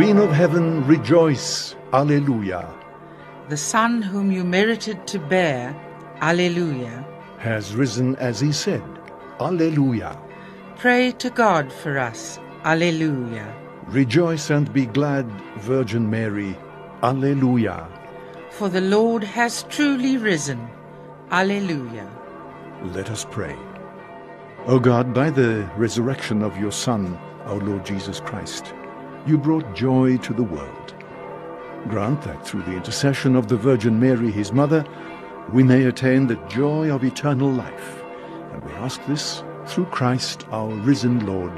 Queen 0.00 0.16
of 0.16 0.32
heaven, 0.32 0.86
rejoice. 0.86 1.76
Alleluia. 1.92 2.66
The 3.50 3.56
Son 3.58 4.00
whom 4.00 4.32
you 4.32 4.44
merited 4.44 5.06
to 5.08 5.18
bear, 5.18 5.76
Alleluia. 6.22 7.04
Has 7.36 7.74
risen 7.74 8.16
as 8.16 8.40
he 8.40 8.50
said. 8.50 8.82
Alleluia. 9.40 10.18
Pray 10.78 11.12
to 11.18 11.28
God 11.28 11.70
for 11.70 11.98
us, 11.98 12.40
Alleluia. 12.64 13.54
Rejoice 13.88 14.48
and 14.48 14.72
be 14.72 14.86
glad, 14.86 15.30
Virgin 15.58 16.08
Mary. 16.08 16.56
Alleluia. 17.02 17.86
For 18.48 18.70
the 18.70 18.80
Lord 18.80 19.22
has 19.22 19.64
truly 19.64 20.16
risen, 20.16 20.66
Alleluia. 21.30 22.08
Let 22.84 23.10
us 23.10 23.26
pray. 23.30 23.54
O 24.64 24.78
God, 24.78 25.12
by 25.12 25.28
the 25.28 25.70
resurrection 25.76 26.42
of 26.42 26.56
your 26.56 26.72
Son, 26.72 27.18
our 27.44 27.60
Lord 27.60 27.84
Jesus 27.84 28.20
Christ, 28.20 28.72
you 29.26 29.38
brought 29.38 29.74
joy 29.74 30.16
to 30.18 30.32
the 30.32 30.42
world. 30.42 30.94
Grant 31.88 32.22
that 32.22 32.46
through 32.46 32.62
the 32.62 32.76
intercession 32.76 33.36
of 33.36 33.48
the 33.48 33.56
Virgin 33.56 33.98
Mary, 33.98 34.30
his 34.30 34.52
mother, 34.52 34.84
we 35.52 35.62
may 35.62 35.84
attain 35.84 36.26
the 36.26 36.36
joy 36.48 36.90
of 36.94 37.04
eternal 37.04 37.50
life. 37.50 38.02
And 38.52 38.64
we 38.64 38.72
ask 38.72 39.04
this 39.06 39.42
through 39.66 39.86
Christ 39.86 40.46
our 40.50 40.68
risen 40.68 41.26
Lord. 41.26 41.52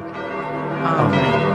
Amen. 0.85 1.53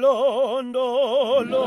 Londolo. 0.00 1.60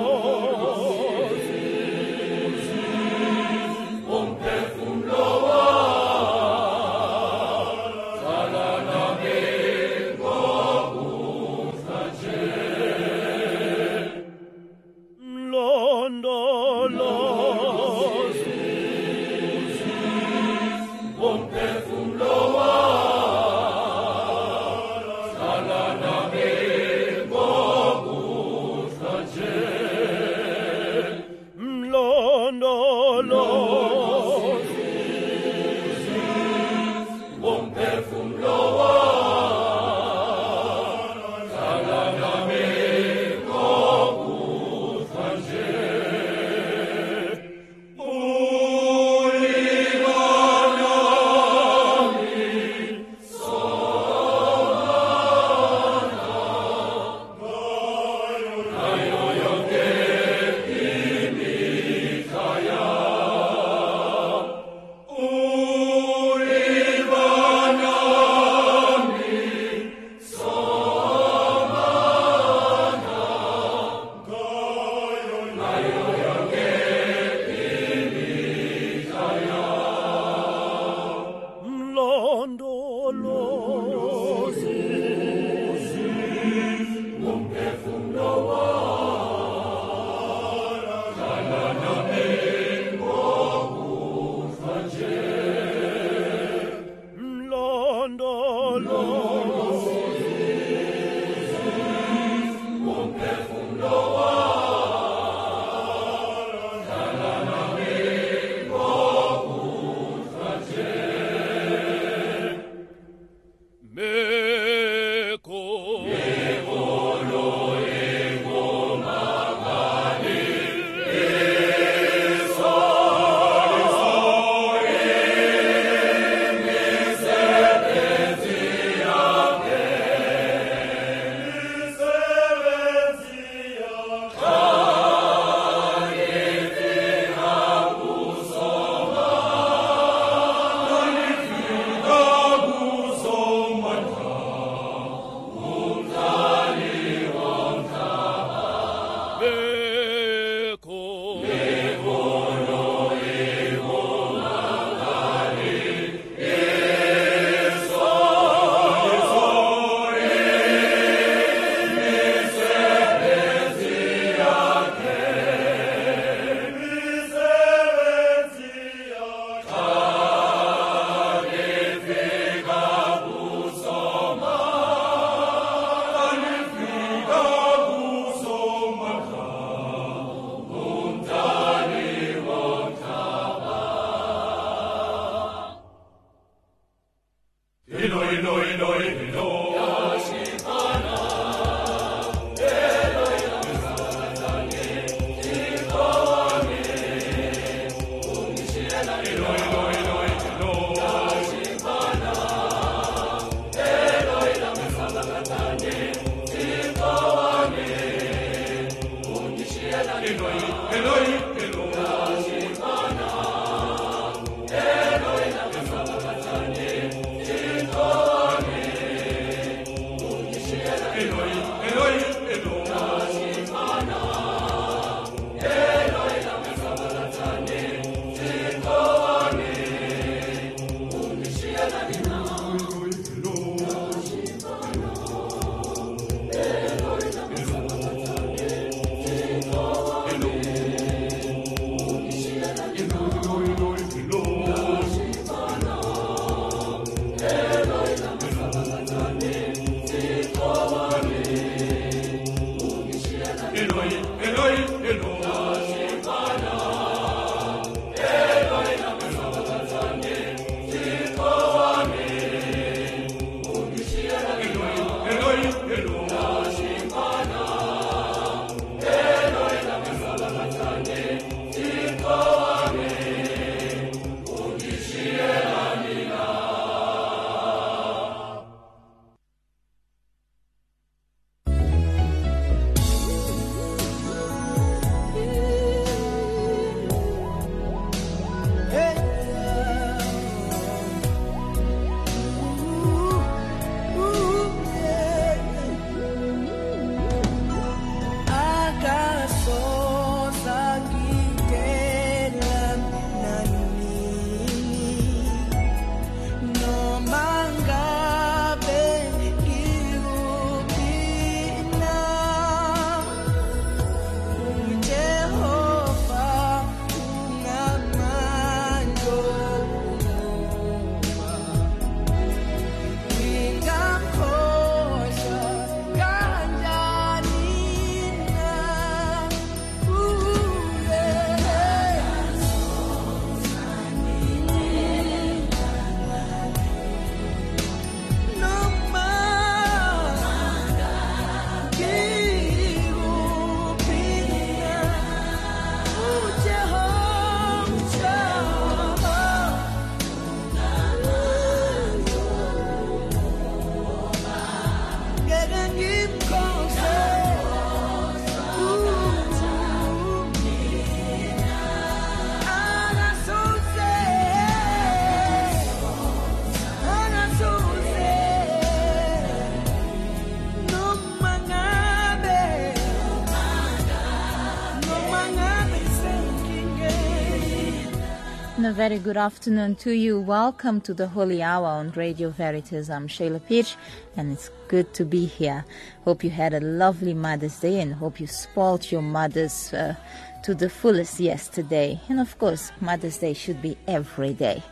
Very 378.94 379.18
good 379.18 379.38
afternoon 379.38 379.96
to 379.96 380.12
you. 380.12 380.40
Welcome 380.40 381.02
to 381.02 381.16
the 381.16 381.28
Holy 381.28 381.64
Hour 381.64 381.88
on 381.88 382.12
Radio 382.12 382.52
Veritas. 382.52 383.10
I'm 383.10 383.28
Shayla 383.28 383.60
Peach, 383.66 383.96
and 384.38 384.52
it's 384.52 384.70
good 384.88 385.16
to 385.16 385.26
be 385.26 385.46
here. 385.46 385.84
Hope 386.26 386.44
you 386.44 386.52
had 386.52 386.76
a 386.76 386.80
lovely 386.80 387.34
Mother's 387.34 387.80
Day 387.80 388.00
and 388.00 388.14
hope 388.14 388.40
you 388.40 388.46
spoilt 388.46 389.12
your 389.12 389.24
mothers 389.24 389.92
uh, 389.96 390.16
to 390.62 390.76
the 390.76 390.92
fullest 390.92 391.40
yesterday. 391.40 392.22
And 392.30 392.40
of 392.40 392.56
course, 392.60 392.92
Mother's 393.02 393.40
Day 393.40 393.54
should 393.54 393.82
be 393.82 393.98
every 394.08 394.54
day. 394.54 394.84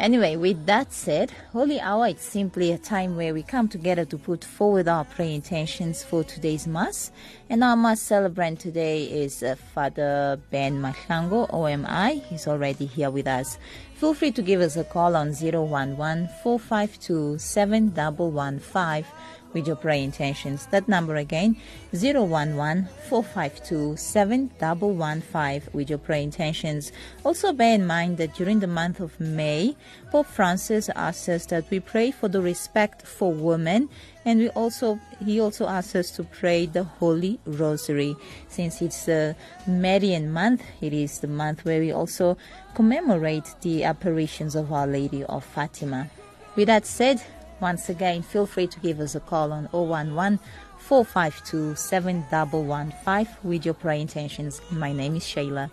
Anyway, 0.00 0.34
with 0.34 0.64
that 0.64 0.90
said, 0.94 1.30
Holy 1.52 1.78
Hour 1.78 2.06
is 2.08 2.22
simply 2.22 2.72
a 2.72 2.78
time 2.78 3.16
where 3.16 3.34
we 3.34 3.42
come 3.42 3.68
together 3.68 4.06
to 4.06 4.16
put 4.16 4.42
forward 4.42 4.88
our 4.88 5.04
prayer 5.04 5.28
intentions 5.28 6.02
for 6.02 6.24
today's 6.24 6.66
Mass. 6.66 7.12
And 7.50 7.62
our 7.62 7.76
Mass 7.76 8.00
celebrant 8.00 8.60
today 8.60 9.04
is 9.04 9.42
uh, 9.42 9.56
Father 9.74 10.40
Ben 10.50 10.80
Mashango, 10.80 11.52
OMI. 11.52 12.20
He's 12.30 12.48
already 12.48 12.86
here 12.86 13.10
with 13.10 13.26
us. 13.26 13.58
Feel 13.96 14.14
free 14.14 14.30
to 14.30 14.40
give 14.40 14.62
us 14.62 14.78
a 14.78 14.84
call 14.84 15.14
on 15.14 15.34
011 15.34 16.30
452 16.42 17.36
7115 17.36 19.04
with 19.52 19.66
your 19.66 19.76
prayer 19.76 20.02
intentions. 20.02 20.66
That 20.66 20.88
number 20.88 21.16
again, 21.16 21.56
011 21.92 22.88
452 23.08 23.96
7115 23.96 25.72
with 25.72 25.90
your 25.90 25.98
prayer 25.98 26.22
intentions. 26.22 26.92
Also 27.24 27.52
bear 27.52 27.74
in 27.74 27.86
mind 27.86 28.18
that 28.18 28.34
during 28.34 28.60
the 28.60 28.66
month 28.66 29.00
of 29.00 29.18
May, 29.20 29.76
Pope 30.10 30.26
Francis 30.26 30.88
asks 30.96 31.28
us 31.28 31.46
that 31.46 31.68
we 31.70 31.80
pray 31.80 32.10
for 32.10 32.28
the 32.28 32.40
respect 32.40 33.02
for 33.02 33.32
women 33.32 33.88
and 34.24 34.38
we 34.40 34.48
also 34.50 35.00
he 35.24 35.40
also 35.40 35.66
asks 35.66 35.94
us 35.94 36.10
to 36.12 36.24
pray 36.24 36.66
the 36.66 36.84
Holy 36.84 37.40
Rosary. 37.46 38.16
Since 38.48 38.82
it's 38.82 39.06
the 39.06 39.36
Marian 39.66 40.30
month, 40.32 40.62
it 40.80 40.92
is 40.92 41.20
the 41.20 41.28
month 41.28 41.64
where 41.64 41.80
we 41.80 41.92
also 41.92 42.36
commemorate 42.74 43.54
the 43.62 43.84
apparitions 43.84 44.54
of 44.54 44.72
Our 44.72 44.86
Lady 44.86 45.24
of 45.24 45.44
Fatima. 45.44 46.10
With 46.56 46.66
that 46.66 46.84
said, 46.86 47.22
once 47.60 47.88
again, 47.88 48.22
feel 48.22 48.46
free 48.46 48.66
to 48.66 48.80
give 48.80 49.00
us 49.00 49.14
a 49.14 49.20
call 49.20 49.52
on 49.52 49.68
011 49.72 50.38
452 50.78 51.76
7115 51.76 53.36
with 53.42 53.64
your 53.64 53.74
prayer 53.74 53.98
intentions. 53.98 54.60
My 54.70 54.92
name 54.92 55.16
is 55.16 55.22
Shayla. 55.22 55.70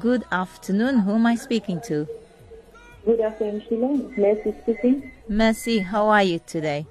Good 0.00 0.24
afternoon. 0.30 1.00
Who 1.00 1.14
am 1.14 1.26
I 1.26 1.34
speaking 1.34 1.80
to? 1.86 2.06
Good 3.04 3.20
afternoon, 3.20 3.62
Sheila. 3.68 3.88
Mercy 4.18 4.54
speaking. 4.62 5.12
Mercy, 5.28 5.78
how 5.78 6.08
are 6.08 6.22
you 6.22 6.40
today? 6.46 6.86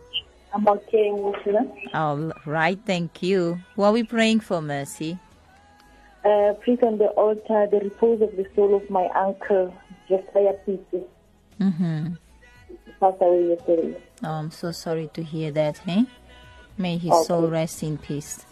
I'm 0.54 0.68
okay, 0.68 1.12
Sheila. 1.44 1.68
All 1.94 2.32
right, 2.46 2.80
thank 2.86 3.22
you. 3.22 3.60
What 3.75 3.88
are 3.88 3.94
we 3.94 4.04
praying 4.04 4.39
for, 4.39 4.62
Mercy? 4.62 5.20
Uh, 6.24 6.54
please 6.63 6.80
on 6.82 6.98
the 6.98 7.08
altar 7.08 7.68
the 7.70 7.80
repose 7.84 8.22
of 8.22 8.36
the 8.36 8.48
soul 8.56 8.75
of 8.75 8.89
my 8.89 9.08
uncle, 9.10 9.74
Josiah 10.08 10.54
Pieces. 10.65 11.04
Mm-hmm. 11.60 12.13
Passed 13.00 13.18
away 13.22 13.50
yesterday. 13.50 13.98
Oh, 14.24 14.30
I'm 14.32 14.52
so 14.52 14.72
sorry 14.72 15.10
to 15.14 15.24
hear 15.24 15.52
that, 15.52 15.78
hey? 15.80 16.06
May 16.78 16.98
his 16.98 17.12
Okay. 17.12 17.24
soul 17.26 17.48
rest 17.50 17.84
in 17.84 17.98
peace. 17.98 18.46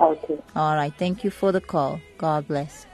Okay. 0.00 0.38
All 0.56 0.74
right, 0.74 0.92
thank 0.98 1.24
you 1.24 1.30
for 1.30 1.52
the 1.52 1.60
call. 1.60 2.00
God 2.18 2.48
bless. 2.48 2.86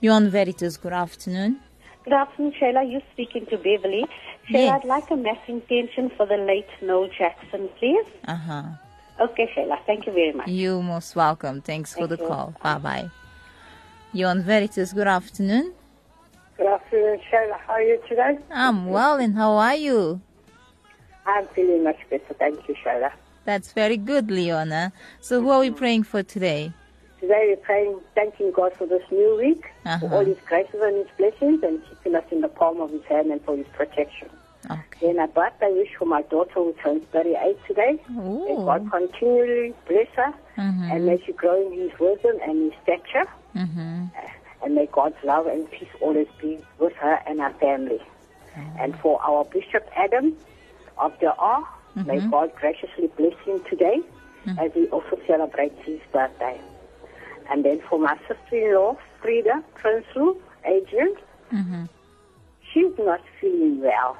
You're 0.00 0.14
on 0.14 0.30
Veritas. 0.30 0.76
Good 0.76 0.92
afternoon. 0.94 1.58
Good 2.04 2.14
afternoon, 2.14 2.52
Shayla. 2.52 2.90
You're 2.90 3.02
speaking 3.12 3.44
to 3.46 3.56
Beverly. 3.58 4.06
Shayla, 4.48 4.52
Yes. 4.64 4.80
I'd 4.82 4.88
like 4.88 5.10
a 5.10 5.16
mass 5.16 5.38
intention 5.46 6.10
for 6.16 6.24
the 6.26 6.36
late 6.38 6.68
Noel 6.80 7.08
Jackson, 7.08 7.68
please. 7.78 8.06
Uh 8.26 8.34
huh. 8.36 8.62
Okay, 9.20 9.46
Shayla. 9.54 9.76
Thank 9.84 10.06
you 10.06 10.12
very 10.12 10.32
much. 10.32 10.48
You're 10.48 10.82
most 10.82 11.14
welcome. 11.14 11.60
Thanks 11.60 11.92
for 11.94 12.06
the 12.06 12.16
you. 12.16 12.26
call. 12.26 12.54
Bye 12.62 12.78
bye. 12.78 13.10
You're 14.14 14.30
on 14.30 14.42
Veritas. 14.42 14.92
Good 14.94 15.06
afternoon. 15.06 15.74
Good 16.60 16.68
afternoon, 16.68 17.20
Shayla. 17.32 17.58
How 17.66 17.72
are 17.72 17.82
you 17.82 17.98
today? 18.06 18.36
I'm 18.50 18.84
well, 18.90 19.16
and 19.18 19.34
how 19.34 19.52
are 19.52 19.74
you? 19.76 20.20
I'm 21.24 21.46
feeling 21.54 21.84
much 21.84 21.96
better. 22.10 22.34
Thank 22.38 22.68
you, 22.68 22.74
Shayla. 22.84 23.12
That's 23.46 23.72
very 23.72 23.96
good, 23.96 24.30
Leona. 24.30 24.92
So, 25.22 25.40
who 25.40 25.48
are 25.48 25.60
we 25.60 25.70
praying 25.70 26.02
for 26.02 26.22
today? 26.22 26.74
Today 27.18 27.46
we're 27.48 27.56
praying, 27.64 27.98
thanking 28.14 28.52
God 28.52 28.74
for 28.74 28.86
this 28.86 29.00
new 29.10 29.38
week, 29.38 29.64
Uh-huh. 29.86 30.00
for 30.06 30.14
all 30.16 30.24
His 30.26 30.36
graces 30.46 30.82
and 30.82 30.96
His 30.98 31.06
blessings, 31.16 31.62
and 31.62 31.80
keeping 31.88 32.14
us 32.14 32.24
in 32.30 32.42
the 32.42 32.48
palm 32.48 32.78
of 32.82 32.90
His 32.90 33.04
hand 33.04 33.32
and 33.32 33.40
for 33.42 33.56
His 33.56 33.66
protection. 33.72 34.28
Okay. 34.70 35.00
Then 35.00 35.18
a 35.18 35.28
birthday 35.28 35.72
wish 35.72 35.94
for 35.98 36.04
my 36.04 36.20
daughter 36.20 36.52
who 36.56 36.74
turns 36.84 37.04
38 37.10 37.56
today. 37.66 37.98
May 38.10 38.52
Ooh. 38.52 38.64
God 38.66 38.86
continually 38.90 39.72
bless 39.88 40.08
her, 40.16 40.34
Mhm. 40.58 40.92
and 40.92 41.06
may 41.06 41.18
she 41.24 41.32
grow 41.32 41.56
in 41.66 41.72
His 41.72 41.98
wisdom 41.98 42.36
and 42.46 42.64
His 42.70 42.74
stature, 42.82 43.26
Mm-hmm. 43.56 44.04
And 44.62 44.74
may 44.74 44.86
God's 44.86 45.16
love 45.24 45.46
and 45.46 45.70
peace 45.70 45.88
always 46.00 46.28
be 46.40 46.58
with 46.78 46.94
her 46.94 47.20
and 47.26 47.40
her 47.40 47.52
family. 47.60 48.00
And 48.78 48.98
for 48.98 49.20
our 49.22 49.44
Bishop 49.44 49.88
Adam 49.96 50.36
of 50.98 51.18
De 51.20 51.32
Aar, 51.34 51.66
may 52.04 52.20
God 52.20 52.52
graciously 52.56 53.08
bless 53.16 53.34
him 53.44 53.62
today 53.70 54.00
as 54.58 54.72
he 54.74 54.86
also 54.88 55.18
celebrates 55.26 55.80
his 55.84 56.00
birthday. 56.12 56.60
And 57.50 57.64
then 57.64 57.80
for 57.88 57.98
my 57.98 58.16
sister-in-law, 58.28 58.96
Frida 59.20 59.64
Prinsloo, 59.76 60.36
Adrian, 60.64 61.14
Mm-hmm. 61.52 61.84
she's 62.72 62.92
not 62.98 63.20
feeling 63.40 63.80
well. 63.80 64.16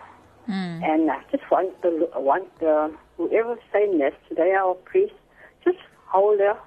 Mm. 0.49 0.83
And 0.83 1.11
I 1.11 1.23
just 1.31 1.49
want 1.49 1.81
the 1.83 2.11
want 2.17 2.59
the 2.59 2.93
whoever's 3.17 3.61
saying 3.73 3.99
this 3.99 4.15
today, 4.29 4.53
our 4.53 4.75
priest, 4.75 5.15
just 5.65 5.79
hold 6.07 6.41
her 6.41 6.59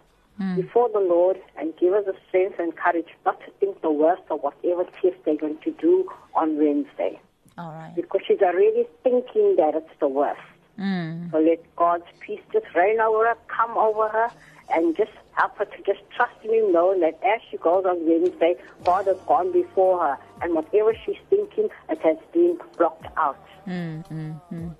before 0.55 0.89
the 0.89 0.99
Lord 0.99 1.37
and 1.57 1.73
give 1.77 1.93
us 1.93 2.05
the 2.05 2.15
strength 2.27 2.59
and 2.59 2.75
courage 2.75 3.07
not 3.25 3.39
to 3.41 3.51
think 3.59 3.81
the 3.81 3.91
worst 3.91 4.23
of 4.29 4.41
whatever 4.41 4.83
test 5.01 5.15
they're 5.25 5.35
going 5.37 5.57
to 5.63 5.71
do 5.71 6.09
on 6.35 6.57
Wednesday. 6.57 7.19
All 7.57 7.71
right. 7.71 7.93
Because 7.95 8.21
she's 8.27 8.41
already 8.41 8.85
thinking 9.03 9.55
that 9.57 9.75
it's 9.75 9.99
the 9.99 10.07
worst. 10.07 10.41
Mm. 10.79 11.31
So 11.31 11.37
let 11.39 11.59
God's 11.75 12.05
peace 12.19 12.41
just 12.51 12.65
reign 12.75 12.99
over 12.99 13.25
her, 13.27 13.37
come 13.47 13.77
over 13.77 14.09
her, 14.09 14.29
and 14.73 14.97
just 14.97 15.11
help 15.33 15.57
her 15.57 15.65
to 15.65 15.77
just 15.85 15.99
trust 16.15 16.33
in 16.43 16.51
Him, 16.51 16.71
knowing 16.73 17.01
that 17.01 17.19
as 17.23 17.41
she 17.49 17.57
goes 17.57 17.85
on 17.85 18.07
Wednesday, 18.07 18.55
God 18.83 19.05
has 19.07 19.17
gone 19.27 19.51
before 19.51 19.99
her, 20.03 20.17
and 20.41 20.55
whatever 20.55 20.95
she's 21.05 21.17
thinking, 21.29 21.69
it 21.89 21.99
has 22.01 22.17
been 22.33 22.57
blocked 22.77 23.05
out. 23.17 23.37
Mm, 23.67 24.03
mm, 24.11 24.41
mm. 24.51 24.75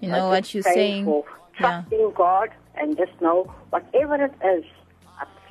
You 0.00 0.08
know 0.10 0.28
what 0.28 0.52
you're 0.52 0.62
saying? 0.62 1.04
For 1.04 1.24
Yeah. 1.60 1.82
trusting 1.82 2.12
God 2.16 2.50
and 2.76 2.96
just 2.96 3.20
know 3.20 3.44
whatever 3.70 4.16
it 4.24 4.32
is, 4.44 4.64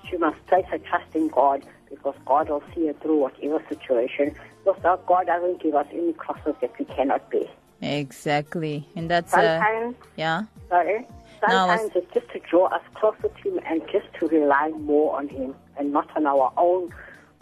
she 0.10 0.18
must 0.18 0.46
place 0.48 0.66
her 0.66 0.78
trust 0.80 1.16
in 1.16 1.28
God 1.30 1.64
because 1.90 2.16
God 2.26 2.50
will 2.50 2.64
see 2.74 2.88
her 2.88 2.94
through 2.94 3.20
whatever 3.20 3.64
situation. 3.70 4.36
Because 4.64 4.84
our 4.84 4.98
God 5.06 5.28
doesn't 5.28 5.62
give 5.62 5.76
us 5.76 5.88
any 5.92 6.14
crosses 6.14 6.56
that 6.62 6.78
we 6.78 6.86
cannot 6.86 7.30
bear. 7.32 7.46
Exactly. 7.82 8.88
And 8.96 9.10
that's 9.10 9.32
Sometimes, 9.32 9.96
yeah. 10.16 10.44
sorry, 10.70 11.08
No, 11.48 11.68
sometimes 11.68 11.92
it's 11.96 12.14
just 12.14 12.30
to 12.32 12.40
draw 12.40 12.66
us 12.68 12.82
closer 12.96 13.30
to 13.30 13.50
Him 13.50 13.60
and 13.66 13.82
just 13.92 14.08
to 14.20 14.28
rely 14.28 14.70
more 14.80 15.18
on 15.18 15.30
Him 15.30 15.56
and 15.78 15.94
not 15.94 16.10
on 16.16 16.26
our 16.26 16.52
own 16.58 16.94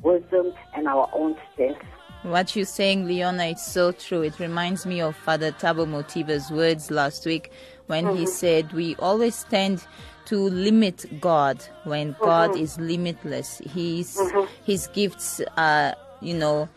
wisdom 0.01 0.53
and 0.75 0.87
our 0.87 1.09
own 1.13 1.35
strength. 1.53 1.81
What 2.23 2.55
you're 2.55 2.65
saying, 2.65 3.05
Leona, 3.05 3.45
it's 3.45 3.65
so 3.65 3.91
true. 3.91 4.23
It 4.23 4.39
reminds 4.39 4.85
me 4.85 4.99
of 4.99 5.15
Father 5.15 5.51
Tabo 5.51 5.87
Motiva's 5.87 6.49
words 6.49 6.89
last 6.89 7.25
week 7.25 7.51
when 7.85 8.05
he 8.07 8.23
mm-hmm. 8.23 8.25
said 8.25 8.73
we 8.73 8.95
always 8.95 9.43
tend 9.43 9.85
to 10.25 10.37
limit 10.37 11.05
God 11.21 11.63
when 11.83 12.13
mm-hmm. 12.13 12.23
God 12.23 12.57
is 12.57 12.79
limitless. 12.79 13.59
He's, 13.59 14.17
mm-hmm. 14.17 14.51
His 14.65 14.87
gifts 14.87 15.41
are, 15.57 15.95
you 16.21 16.33
know, 16.33 16.67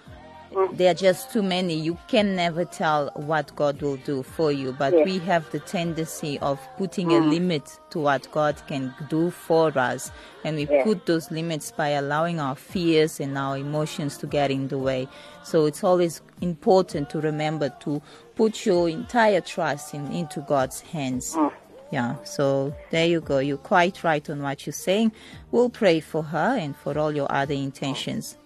mm-hmm. 0.52 0.76
they 0.76 0.88
are 0.88 0.95
just 0.95 1.33
too 1.33 1.43
many. 1.43 1.75
You 1.75 1.99
can 2.09 2.37
never 2.37 2.64
tell 2.64 3.11
what 3.14 3.55
God 3.57 3.81
will 3.81 3.97
do 3.97 4.23
for 4.23 4.52
you, 4.52 4.73
but 4.73 4.93
Yes. 4.93 5.05
we 5.07 5.19
have 5.21 5.50
the 5.50 5.61
tendency 5.61 6.38
of 6.40 6.61
putting 6.76 7.12
a 7.12 7.21
limit 7.21 7.78
to 7.90 8.00
what 8.00 8.31
God 8.33 8.61
can 8.67 8.95
do 9.09 9.31
for 9.31 9.76
us, 9.78 10.11
and 10.45 10.57
we 10.57 10.67
Yes. 10.67 10.85
put 10.85 11.07
those 11.07 11.31
limits 11.31 11.73
by 11.73 11.88
allowing 11.88 12.40
our 12.40 12.55
fears 12.55 13.21
and 13.21 13.37
our 13.38 13.57
emotions 13.57 14.17
to 14.19 14.26
get 14.26 14.50
in 14.50 14.69
the 14.69 14.78
way. 14.78 15.09
So 15.43 15.64
it's 15.64 15.83
always 15.83 16.21
important 16.43 17.09
to 17.11 17.21
remember 17.21 17.71
to 17.81 18.02
put 18.37 18.67
your 18.67 18.88
entire 18.88 19.40
trust 19.40 19.95
in, 19.95 20.12
into 20.12 20.40
God's 20.40 20.81
hands. 20.83 21.35
Mm. 21.35 21.52
Yeah, 21.90 22.16
so 22.25 22.75
there 22.90 23.07
you 23.07 23.21
go. 23.21 23.38
You're 23.38 23.57
quite 23.57 24.04
right 24.04 24.28
on 24.28 24.42
what 24.42 24.66
you're 24.66 24.73
saying. 24.75 25.12
We'll 25.50 25.71
pray 25.71 26.00
for 26.00 26.23
her 26.23 26.57
and 26.59 26.76
for 26.76 26.99
all 26.99 27.12
your 27.14 27.30
other 27.33 27.54
intentions. 27.54 28.37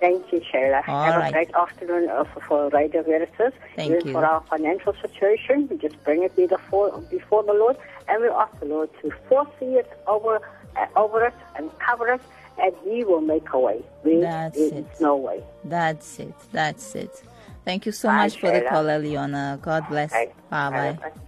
Thank 0.00 0.32
you, 0.32 0.40
Shayla. 0.40 0.86
All 0.88 1.04
Have 1.04 1.16
right. 1.16 1.28
a 1.28 1.32
great 1.32 1.54
afternoon 1.54 2.08
for 2.48 2.68
Radio 2.70 3.02
Veritas. 3.02 3.52
Thank 3.76 3.90
Even 3.92 4.06
you. 4.06 4.12
for 4.12 4.24
our 4.24 4.40
financial 4.42 4.94
situation, 5.00 5.68
we 5.68 5.76
just 5.76 6.02
bring 6.04 6.22
it 6.22 6.34
before, 6.36 6.96
before 7.10 7.42
the 7.42 7.52
Lord 7.52 7.76
and 8.08 8.22
we 8.22 8.28
ask 8.28 8.58
the 8.60 8.66
Lord 8.66 8.90
to 9.02 9.12
foresee 9.28 9.74
it 9.76 9.90
over, 10.06 10.40
uh, 10.76 10.86
over 10.96 11.24
it 11.24 11.34
and 11.56 11.70
cover 11.78 12.08
it 12.08 12.20
and 12.60 12.72
He 12.84 13.04
will 13.04 13.20
make 13.20 13.52
a 13.52 13.58
way 13.58 13.82
where 14.02 14.20
That's 14.20 14.56
there 14.56 14.66
it. 14.68 14.86
is 14.92 15.00
no 15.00 15.16
way. 15.16 15.42
That's 15.64 16.18
it. 16.20 16.34
That's 16.52 16.94
it. 16.94 17.22
Thank 17.64 17.84
you 17.86 17.92
so 17.92 18.08
Bye, 18.08 18.16
much 18.24 18.38
for 18.38 18.50
the 18.50 18.62
call, 18.62 18.84
Eliona. 18.84 19.60
God 19.60 19.86
bless. 19.88 20.10
Bye. 20.12 20.32
Bye 20.50 20.70
bye. 20.70 20.92
Bye-bye. 20.92 21.20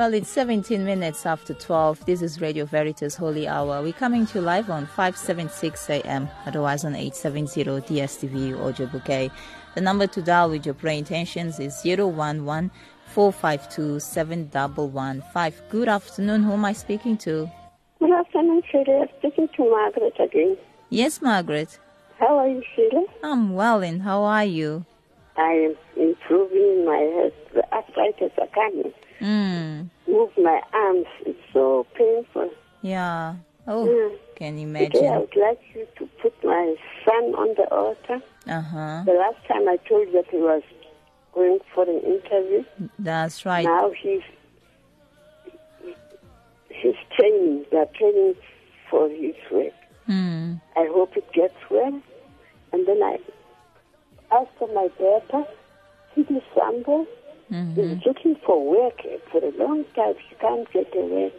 Well, 0.00 0.14
it's 0.14 0.30
17 0.30 0.82
minutes 0.82 1.26
after 1.26 1.52
12. 1.52 2.06
This 2.06 2.22
is 2.22 2.40
Radio 2.40 2.64
Veritas 2.64 3.14
Holy 3.16 3.46
Hour. 3.46 3.82
We're 3.82 3.92
coming 3.92 4.24
to 4.28 4.38
you 4.38 4.40
live 4.40 4.70
on 4.70 4.86
576 4.86 5.90
AM, 5.90 6.26
otherwise 6.46 6.86
on 6.86 6.94
870 6.94 7.64
DSTV 7.82 8.58
audio 8.58 8.86
bouquet. 8.86 9.30
The 9.74 9.82
number 9.82 10.06
to 10.06 10.22
dial 10.22 10.48
with 10.48 10.64
your 10.64 10.74
prayer 10.74 10.96
intentions 10.96 11.60
is 11.60 11.84
011 11.84 12.70
452 13.08 14.00
7115. 14.00 15.68
Good 15.68 15.88
afternoon. 15.90 16.44
Who 16.44 16.52
am 16.54 16.64
I 16.64 16.72
speaking 16.72 17.18
to? 17.18 17.50
Good 17.98 18.10
afternoon, 18.10 18.62
Sheila. 18.72 19.04
Speaking 19.18 19.50
to 19.54 19.70
Margaret 19.70 20.14
again. 20.18 20.56
Yes, 20.88 21.20
Margaret. 21.20 21.78
How 22.18 22.38
are 22.38 22.48
you, 22.48 22.62
Sheila? 22.74 23.04
I'm 23.22 23.52
well, 23.52 23.82
and 23.82 24.00
how 24.00 24.22
are 24.22 24.46
you? 24.46 24.86
I 25.40 25.52
am 25.68 25.74
improving 25.96 26.84
my 26.84 26.98
health. 27.16 27.32
The 27.54 27.64
arthritis, 27.72 28.32
I 28.40 28.46
can't 28.46 28.94
Mm, 29.20 29.90
move 30.08 30.30
my 30.38 30.60
arms. 30.72 31.06
It's 31.26 31.38
so 31.52 31.86
painful. 31.94 32.50
yeah. 32.82 33.34
Oh, 33.66 33.86
Mm. 33.86 34.18
can 34.36 34.56
Today 34.56 35.08
I 35.08 35.18
would 35.18 35.36
like 35.36 35.60
you 35.74 35.86
to 35.98 36.06
put 36.22 36.32
my 36.42 36.74
son 37.04 37.24
on 37.42 37.54
the 37.56 37.66
altar. 37.70 38.22
Uh 38.48 38.60
huh. 38.62 39.02
The 39.04 39.12
last 39.12 39.40
time 39.46 39.68
I 39.68 39.76
told 39.88 40.08
you 40.08 40.12
that 40.14 40.30
he 40.30 40.38
was 40.38 40.62
going 41.34 41.58
for 41.74 41.84
an 41.84 42.00
interview. 42.00 42.64
That's 42.98 43.44
right. 43.44 43.64
Now 43.64 43.90
he's 44.02 44.22
he's 46.70 46.96
training. 47.16 47.66
They're 47.70 47.86
training 47.98 48.34
for 48.90 49.08
his 49.08 49.34
work. 49.50 49.72
Hmm. 50.06 50.54
I 50.76 50.86
hope 50.90 51.16
it 51.16 51.30
gets 51.32 51.54
well. 51.70 52.00
And 52.72 52.86
then 52.86 53.02
I 53.02 53.18
asked 54.32 54.50
for 54.58 54.68
my 54.74 54.88
daughter, 54.98 55.44
Mm-hmm. 57.50 57.80
is 57.80 57.98
looking 58.06 58.36
for 58.46 58.64
work 58.64 59.00
for 59.32 59.38
a 59.38 59.50
long 59.58 59.84
time. 59.96 60.14
She 60.28 60.34
can't 60.36 60.70
get 60.72 60.86
a 60.94 61.00
work. 61.00 61.32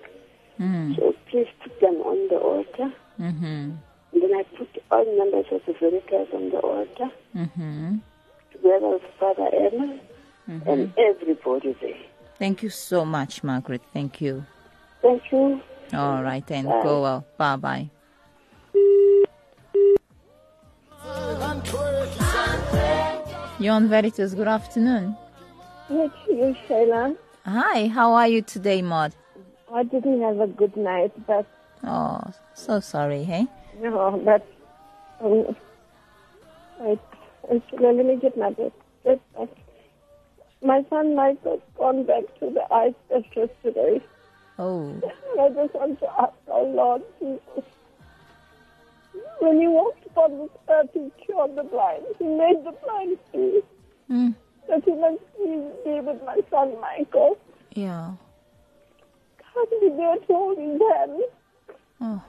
Mm. 0.60 0.96
So 0.98 1.16
please 1.30 1.48
put 1.64 1.80
them 1.80 1.96
on 2.02 2.28
the 2.28 2.36
altar. 2.38 2.94
Mm-hmm. 3.20 3.46
And 3.46 4.22
then 4.22 4.34
I 4.34 4.44
put 4.58 4.68
all 4.92 5.06
members 5.18 5.46
of 5.52 5.62
the 5.66 5.74
Veritas 5.80 6.28
on 6.34 6.50
the 6.50 6.60
altar, 6.60 7.10
Mm-hmm. 7.36 7.98
together 8.52 8.88
with 8.90 9.02
Father 9.20 9.50
Emil 9.54 10.00
and 10.48 10.94
everybody 10.98 11.76
there. 11.82 11.96
Thank 12.38 12.62
you 12.64 12.70
so 12.70 13.06
much, 13.06 13.42
Margaret. 13.44 13.82
Thank 13.94 14.20
you. 14.20 14.46
Thank 15.02 15.24
you. 15.32 15.62
All 15.94 16.22
right, 16.24 16.50
and. 16.52 16.68
Go 16.84 17.02
well. 17.04 17.26
Bye 17.38 17.56
bye. 17.56 17.90
You're 23.60 23.74
on 23.74 23.88
Veritas. 23.90 24.34
Good 24.34 24.48
afternoon. 24.48 25.16
Yes, 25.90 26.10
you, 26.28 26.56
Sheila. 26.68 27.16
Hi, 27.46 27.88
how 27.88 28.14
are 28.14 28.28
you 28.28 28.42
today, 28.42 28.82
Maud? 28.82 29.14
I 29.74 29.84
didn't 29.84 30.22
have 30.22 30.40
a 30.40 30.48
good 30.48 30.76
night, 30.78 31.12
but 31.28 31.46
Oh, 31.84 32.22
so 32.54 32.80
sorry, 32.80 33.24
hey? 33.24 33.48
no, 33.80 34.22
but 34.24 34.46
um, 35.24 35.56
wait, 36.80 37.00
let 37.80 37.96
me 37.96 38.16
get 38.18 38.38
my 38.38 38.52
book. 38.52 38.74
Just 39.04 39.22
My 40.62 40.86
son 40.90 41.16
Michael's 41.16 41.62
gone 41.78 42.04
back 42.04 42.24
to 42.40 42.52
the 42.52 42.62
eye 42.72 42.94
specialist 43.08 43.54
today. 43.64 44.02
Oh, 44.60 45.02
I 45.40 45.50
just 45.50 45.74
want 45.74 46.00
to 46.00 46.08
ask 46.20 46.34
our 46.52 46.64
Lord 46.64 47.02
Jesus. 47.20 47.66
When 49.42 49.60
he 49.60 49.68
walked 49.68 50.06
upon 50.06 50.38
this 50.38 50.50
earth, 50.70 50.90
he 50.94 51.12
cured 51.26 51.56
the 51.56 51.64
blind. 51.64 52.04
He 52.20 52.26
made 52.26 52.64
the 52.64 52.74
blind 52.84 53.18
see. 53.32 53.62
mm, 54.10 54.36
That 54.70 54.84
he 54.86 54.92
must 54.94 55.20
please 55.36 55.66
be 55.84 56.00
with 56.00 56.22
my 56.24 56.38
son 56.52 56.80
Michael. 56.80 57.38
yeah. 57.72 58.14
Can't 59.54 59.70
be 59.82 59.90
there 59.98 60.16
to 60.16 60.34
hold 60.34 60.58
his 60.60 60.80
hand. 60.96 61.22
Oh, 62.00 62.24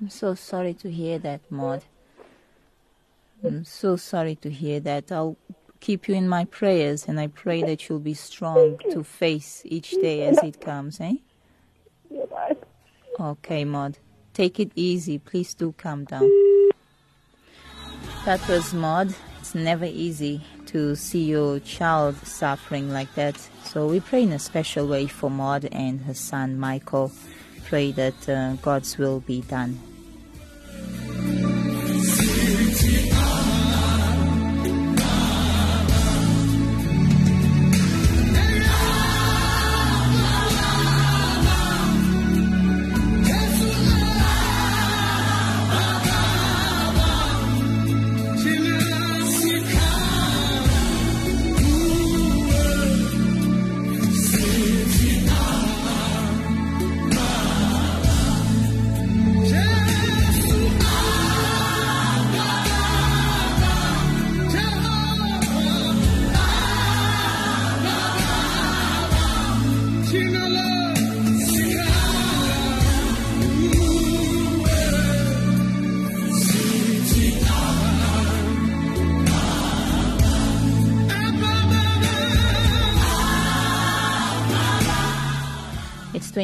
I'm 0.00 0.08
so 0.08 0.34
sorry 0.34 0.74
to 0.74 0.90
hear 0.90 1.18
that, 1.20 1.40
Maud. 1.50 1.84
I'm 3.44 3.64
so 3.64 3.96
sorry 3.96 4.34
to 4.36 4.50
hear 4.50 4.80
that. 4.80 5.12
I'll 5.12 5.36
keep 5.80 6.08
you 6.08 6.14
in 6.14 6.28
my 6.28 6.44
prayers 6.46 7.06
and 7.06 7.20
I 7.20 7.28
pray 7.28 7.62
that 7.62 7.88
you'll 7.88 8.00
be 8.00 8.14
strong 8.14 8.78
to 8.90 9.04
face 9.04 9.62
each 9.66 9.90
day 9.92 10.26
as 10.26 10.38
it 10.38 10.60
comes, 10.60 11.00
eh? 11.00 11.14
You're 12.10 12.26
right. 12.26 12.58
Okay, 13.20 13.64
Maud. 13.64 13.98
Take 14.38 14.60
it 14.60 14.70
easy. 14.76 15.18
Please 15.18 15.52
do 15.52 15.74
calm 15.76 16.04
down. 16.04 16.30
That 18.24 18.40
was 18.48 18.72
Maud. 18.72 19.12
It's 19.40 19.52
never 19.52 19.84
easy 19.84 20.42
to 20.66 20.94
see 20.94 21.24
your 21.24 21.58
child 21.58 22.14
suffering 22.18 22.92
like 22.92 23.12
that. 23.16 23.36
So 23.64 23.88
we 23.88 23.98
pray 23.98 24.22
in 24.22 24.32
a 24.32 24.38
special 24.38 24.86
way 24.86 25.08
for 25.08 25.28
Maud 25.28 25.64
and 25.72 26.02
her 26.02 26.14
son 26.14 26.56
Michael. 26.56 27.10
Pray 27.64 27.90
that 27.90 28.28
uh, 28.28 28.52
God's 28.62 28.96
will 28.96 29.18
be 29.18 29.40
done. 29.40 29.80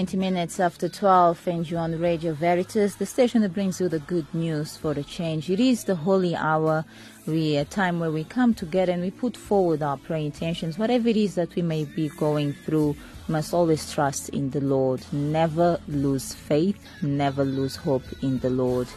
20 0.05 0.19
minutes 0.19 0.61
after 0.61 0.87
12, 0.87 1.49
and 1.49 1.71
you're 1.71 1.81
on 1.81 1.99
Radio 1.99 2.35
Veritas, 2.35 2.97
the 2.97 3.07
station 3.07 3.41
that 3.41 3.55
brings 3.55 3.81
you 3.81 3.89
the 3.89 4.01
good 4.01 4.27
news 4.35 4.77
for 4.77 4.93
the 4.93 5.03
change. 5.03 5.49
It 5.49 5.59
is 5.59 5.85
the 5.85 5.95
holy 5.95 6.37
hour, 6.37 6.85
we 7.27 7.57
a 7.57 7.63
uh, 7.63 7.65
time 7.65 8.01
where 8.01 8.11
we 8.11 8.23
come 8.23 8.53
together 8.53 8.93
and 8.93 9.01
we 9.01 9.11
put 9.11 9.35
forward 9.35 9.83
our 9.83 9.97
prayer 9.97 10.21
intentions. 10.21 10.77
Whatever 10.77 11.09
it 11.09 11.17
is 11.17 11.37
that 11.37 11.55
we 11.55 11.63
may 11.63 11.87
be 11.87 12.11
going 12.11 12.53
through, 12.53 12.95
must 13.29 13.55
always 13.55 13.91
trust 13.91 14.29
in 14.29 14.51
the 14.51 14.61
Lord. 14.61 15.01
Never 15.11 15.81
lose 15.89 16.35
faith, 16.35 16.77
never 17.01 17.43
lose 17.43 17.77
hope 17.77 18.05
in 18.21 18.41
the 18.41 18.51
Lord. 18.51 18.89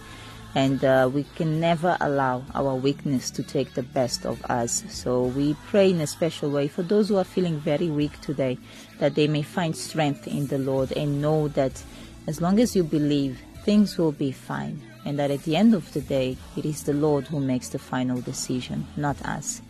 And 0.57 0.83
uh, 0.83 1.07
we 1.13 1.23
can 1.35 1.59
never 1.59 1.97
allow 2.01 2.43
our 2.55 2.73
weakness 2.73 3.29
to 3.29 3.43
take 3.43 3.75
the 3.75 3.83
best 3.83 4.25
of 4.25 4.43
us. 4.45 4.83
So 4.89 5.25
we 5.25 5.55
pray 5.67 5.91
in 5.91 6.01
a 6.01 6.07
special 6.07 6.49
way 6.49 6.67
for 6.67 6.81
those 6.81 7.09
who 7.09 7.17
are 7.17 7.23
feeling 7.23 7.59
very 7.59 7.89
weak 7.89 8.19
today, 8.21 8.57
that 8.97 9.13
they 9.13 9.27
may 9.27 9.43
find 9.43 9.77
strength 9.77 10.25
in 10.27 10.47
the 10.47 10.57
Lord 10.57 10.91
and 10.93 11.21
know 11.21 11.47
that 11.49 11.83
as 12.25 12.41
long 12.41 12.59
as 12.59 12.75
you 12.75 12.83
believe, 12.83 13.39
things 13.65 13.99
will 13.99 14.11
be 14.11 14.31
fine. 14.31 14.81
And 15.05 15.19
that 15.19 15.29
at 15.29 15.43
the 15.43 15.55
end 15.55 15.75
of 15.75 15.93
the 15.93 16.01
day, 16.01 16.37
it 16.57 16.65
is 16.65 16.81
the 16.81 16.93
Lord 16.93 17.27
who 17.27 17.39
makes 17.39 17.69
the 17.69 17.77
final 17.77 18.19
decision, 18.19 18.87
not 18.97 19.21
us. 19.27 19.61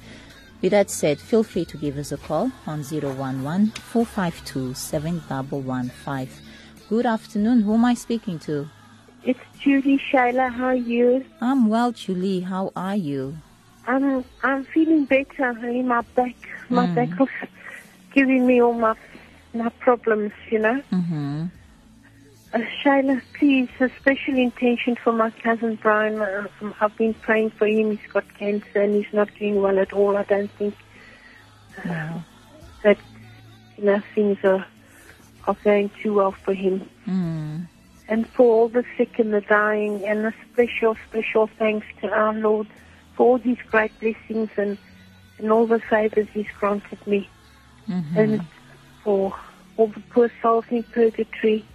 With 0.61 0.71
that 0.71 0.89
said, 0.89 1.19
feel 1.19 1.43
free 1.43 1.65
to 1.65 1.75
give 1.75 1.97
us 1.97 2.13
a 2.13 2.17
call 2.17 2.49
on 2.65 2.85
011 2.89 3.71
452 3.71 4.73
7115. 4.73 6.29
Good 6.87 7.05
afternoon. 7.05 7.63
Who 7.63 7.73
am 7.73 7.83
I 7.83 7.93
speaking 7.93 8.39
to? 8.47 8.69
It's 9.27 9.39
Julie 9.59 9.99
Shaila. 10.09 10.51
How 10.53 10.67
are 10.67 10.75
you? 10.75 11.25
I'm 11.41 11.67
well, 11.67 11.91
Julie. 11.91 12.39
How 12.41 12.71
are 12.75 12.95
you? 12.95 13.37
I'm 13.85 14.23
I'm 14.43 14.63
feeling 14.63 15.03
better. 15.05 15.53
Honey. 15.53 15.83
My 15.83 16.01
back, 16.15 16.35
my 16.69 16.85
back 16.95 17.19
was 17.19 17.29
giving 18.13 18.47
me 18.47 18.61
all 18.61 18.73
my 18.73 18.95
my 19.53 19.69
problems. 19.85 20.31
You 20.49 20.59
know. 20.59 20.81
Mm-hmm. 20.93 21.45
Uh, 22.53 22.59
Shaila, 22.81 23.21
please, 23.37 23.69
a 23.81 23.89
special 23.99 24.35
intention 24.37 24.95
for 24.95 25.11
my 25.11 25.29
cousin 25.43 25.77
Brian. 25.81 26.21
Uh, 26.21 26.47
I've 26.79 26.95
been 26.97 27.13
praying 27.15 27.49
for 27.51 27.67
him. 27.67 27.97
He's 27.97 28.11
got 28.13 28.23
cancer 28.39 28.81
and 28.81 28.95
he's 28.95 29.13
not 29.13 29.27
doing 29.37 29.61
well 29.61 29.77
at 29.77 29.91
all. 29.91 30.15
I 30.15 30.23
don't 30.23 30.51
think 30.51 30.73
Wow. 31.85 32.23
that 32.83 32.97
you 33.77 33.83
know 33.83 34.01
things 34.15 34.37
are 34.45 34.65
are 35.47 35.57
going 35.65 35.91
too 36.01 36.13
well 36.13 36.31
for 36.31 36.53
him. 36.53 36.89
Mm. 37.05 37.67
And 38.09 38.27
for 38.29 38.43
all 38.43 38.67
the 38.69 38.85
sick 38.97 39.19
and 39.19 39.33
the 39.33 39.41
dying, 39.41 40.05
and 40.05 40.25
a 40.25 40.33
special, 40.51 40.95
special 41.09 41.47
thanks 41.59 41.85
to 42.01 42.09
our 42.09 42.33
Lord 42.33 42.67
for 43.15 43.25
all 43.27 43.37
these 43.37 43.57
great 43.69 43.91
blessings 43.99 44.49
and, 44.57 44.77
and 45.39 45.51
all 45.51 45.65
the 45.67 45.79
favors 45.79 46.27
He's 46.33 46.47
granted 46.59 47.05
me, 47.07 47.29
Mm-hmm. 47.89 48.17
and 48.19 48.41
for 49.03 49.33
all 49.77 49.87
the 49.87 50.01
poor 50.11 50.29
souls 50.41 50.65
in 50.69 50.83
purgatory, 50.83 51.65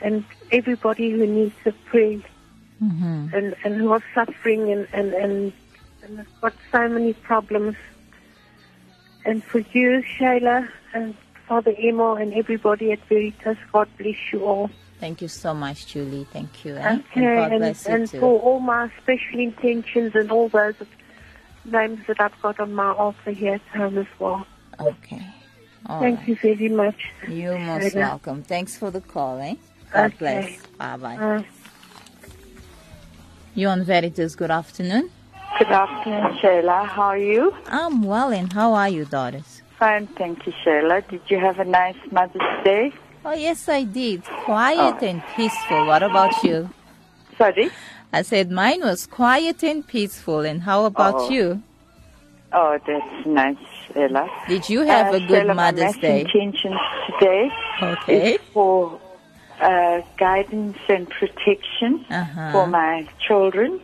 and 0.00 0.24
everybody 0.50 1.10
who 1.10 1.26
needs 1.26 1.54
a 1.64 1.72
prayer 1.90 2.20
Mm-hmm. 2.82 3.28
and, 3.32 3.54
and 3.64 3.76
who 3.76 3.92
are 3.92 4.02
suffering 4.12 4.72
and, 4.72 4.88
and, 4.92 5.14
and, 5.14 5.52
and 6.02 6.18
have 6.18 6.40
got 6.40 6.52
so 6.72 6.88
many 6.88 7.12
problems. 7.12 7.76
And 9.24 9.44
for 9.44 9.60
you, 9.60 10.02
Shayla, 10.18 10.68
and 10.92 11.14
Father 11.46 11.72
Emo, 11.78 12.14
and 12.16 12.34
everybody 12.34 12.90
at 12.90 12.98
Veritas, 13.08 13.56
God 13.72 13.88
bless 13.98 14.16
you 14.32 14.44
all. 14.44 14.68
Thank 15.02 15.20
you 15.20 15.26
so 15.26 15.52
much, 15.52 15.88
Julie. 15.88 16.28
Thank 16.32 16.64
you. 16.64 16.76
eh? 16.76 16.78
Okay, 16.78 17.26
and 17.26 17.36
God 17.36 17.52
and, 17.54 17.76
you 17.76 17.92
and 17.92 18.08
for 18.08 18.38
all 18.40 18.60
my 18.60 18.88
special 19.02 19.40
intentions 19.40 20.12
and 20.14 20.30
all 20.30 20.48
those 20.48 20.76
names 21.64 22.06
that 22.06 22.20
I've 22.20 22.40
got 22.40 22.60
on 22.60 22.72
my 22.72 22.92
altar 22.92 23.32
here 23.32 23.54
at 23.54 23.62
home 23.76 23.98
as 23.98 24.06
well. 24.20 24.46
Okay. 24.78 25.26
All 25.86 25.98
Thank 25.98 26.20
right. 26.20 26.28
you 26.28 26.36
very 26.36 26.68
much. 26.68 27.00
You're 27.26 27.58
most 27.58 27.86
Shayla. 27.96 28.10
welcome. 28.10 28.44
Thanks 28.44 28.76
for 28.76 28.92
the 28.92 29.00
call, 29.00 29.40
eh? 29.40 29.56
God 29.92 30.04
Okay. 30.12 30.16
bless. 30.18 30.66
Bye 30.78 30.96
bye. 30.98 31.16
Uh, 31.16 31.42
You 33.56 33.66
on 33.74 33.82
Veritas, 33.82 34.36
good 34.36 34.52
afternoon. 34.52 35.10
Good 35.58 35.66
afternoon, 35.82 36.38
Sheila. 36.40 36.84
How 36.84 37.02
are 37.14 37.18
you? 37.18 37.52
I'm 37.66 38.04
well, 38.04 38.30
and 38.32 38.52
how 38.52 38.72
are 38.74 38.88
you, 38.88 39.04
Doris? 39.04 39.62
Fine, 39.80 40.06
thank 40.16 40.46
you, 40.46 40.52
Sheila. 40.62 41.02
Did 41.10 41.22
you 41.26 41.40
have 41.40 41.58
a 41.58 41.64
nice 41.64 41.96
Mother's 42.12 42.64
Day? 42.64 42.92
Oh, 43.24 43.32
yes, 43.32 43.68
I 43.68 43.84
did. 43.84 44.22
Quiet 44.44 44.96
Oh. 45.00 45.06
and 45.06 45.22
peaceful. 45.36 45.86
What 45.86 46.02
about 46.02 46.42
you? 46.42 46.70
Sorry? 47.38 47.70
I 48.12 48.22
said 48.22 48.50
mine 48.50 48.80
was 48.82 49.06
quiet 49.06 49.62
and 49.62 49.86
peaceful. 49.86 50.40
And 50.40 50.62
how 50.62 50.84
about 50.84 51.14
Oh. 51.16 51.30
you? 51.30 51.62
Oh, 52.52 52.78
that's 52.86 53.26
nice, 53.26 53.56
Ella. 53.96 54.28
Did 54.48 54.68
you 54.68 54.82
have 54.82 55.14
Uh, 55.14 55.16
a 55.16 55.20
good 55.26 55.46
Mother's 55.46 55.96
Day? 55.96 56.20
intentions 56.20 56.80
today 57.08 57.50
Okay. 57.82 58.38
for 58.52 58.98
uh, 59.60 60.00
guidance 60.18 60.76
and 60.88 61.08
protection 61.08 62.04
Uh-huh. 62.10 62.52
for 62.52 62.66
my 62.66 63.06
children 63.26 63.80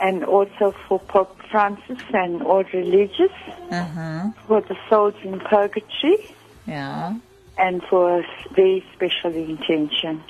and 0.00 0.24
also 0.24 0.74
for 0.88 0.98
Pope 0.98 1.38
Francis 1.50 2.00
and 2.12 2.42
all 2.42 2.64
religious, 2.74 3.30
Uh 3.70 3.84
huh. 3.96 4.22
for 4.48 4.60
the 4.62 4.76
souls 4.90 5.14
in 5.22 5.38
purgatory, 5.38 6.18
Yeah. 6.66 7.14
And 7.58 7.82
for 7.84 8.20
a 8.20 8.24
very 8.54 8.84
special 8.94 9.34
intention. 9.34 10.22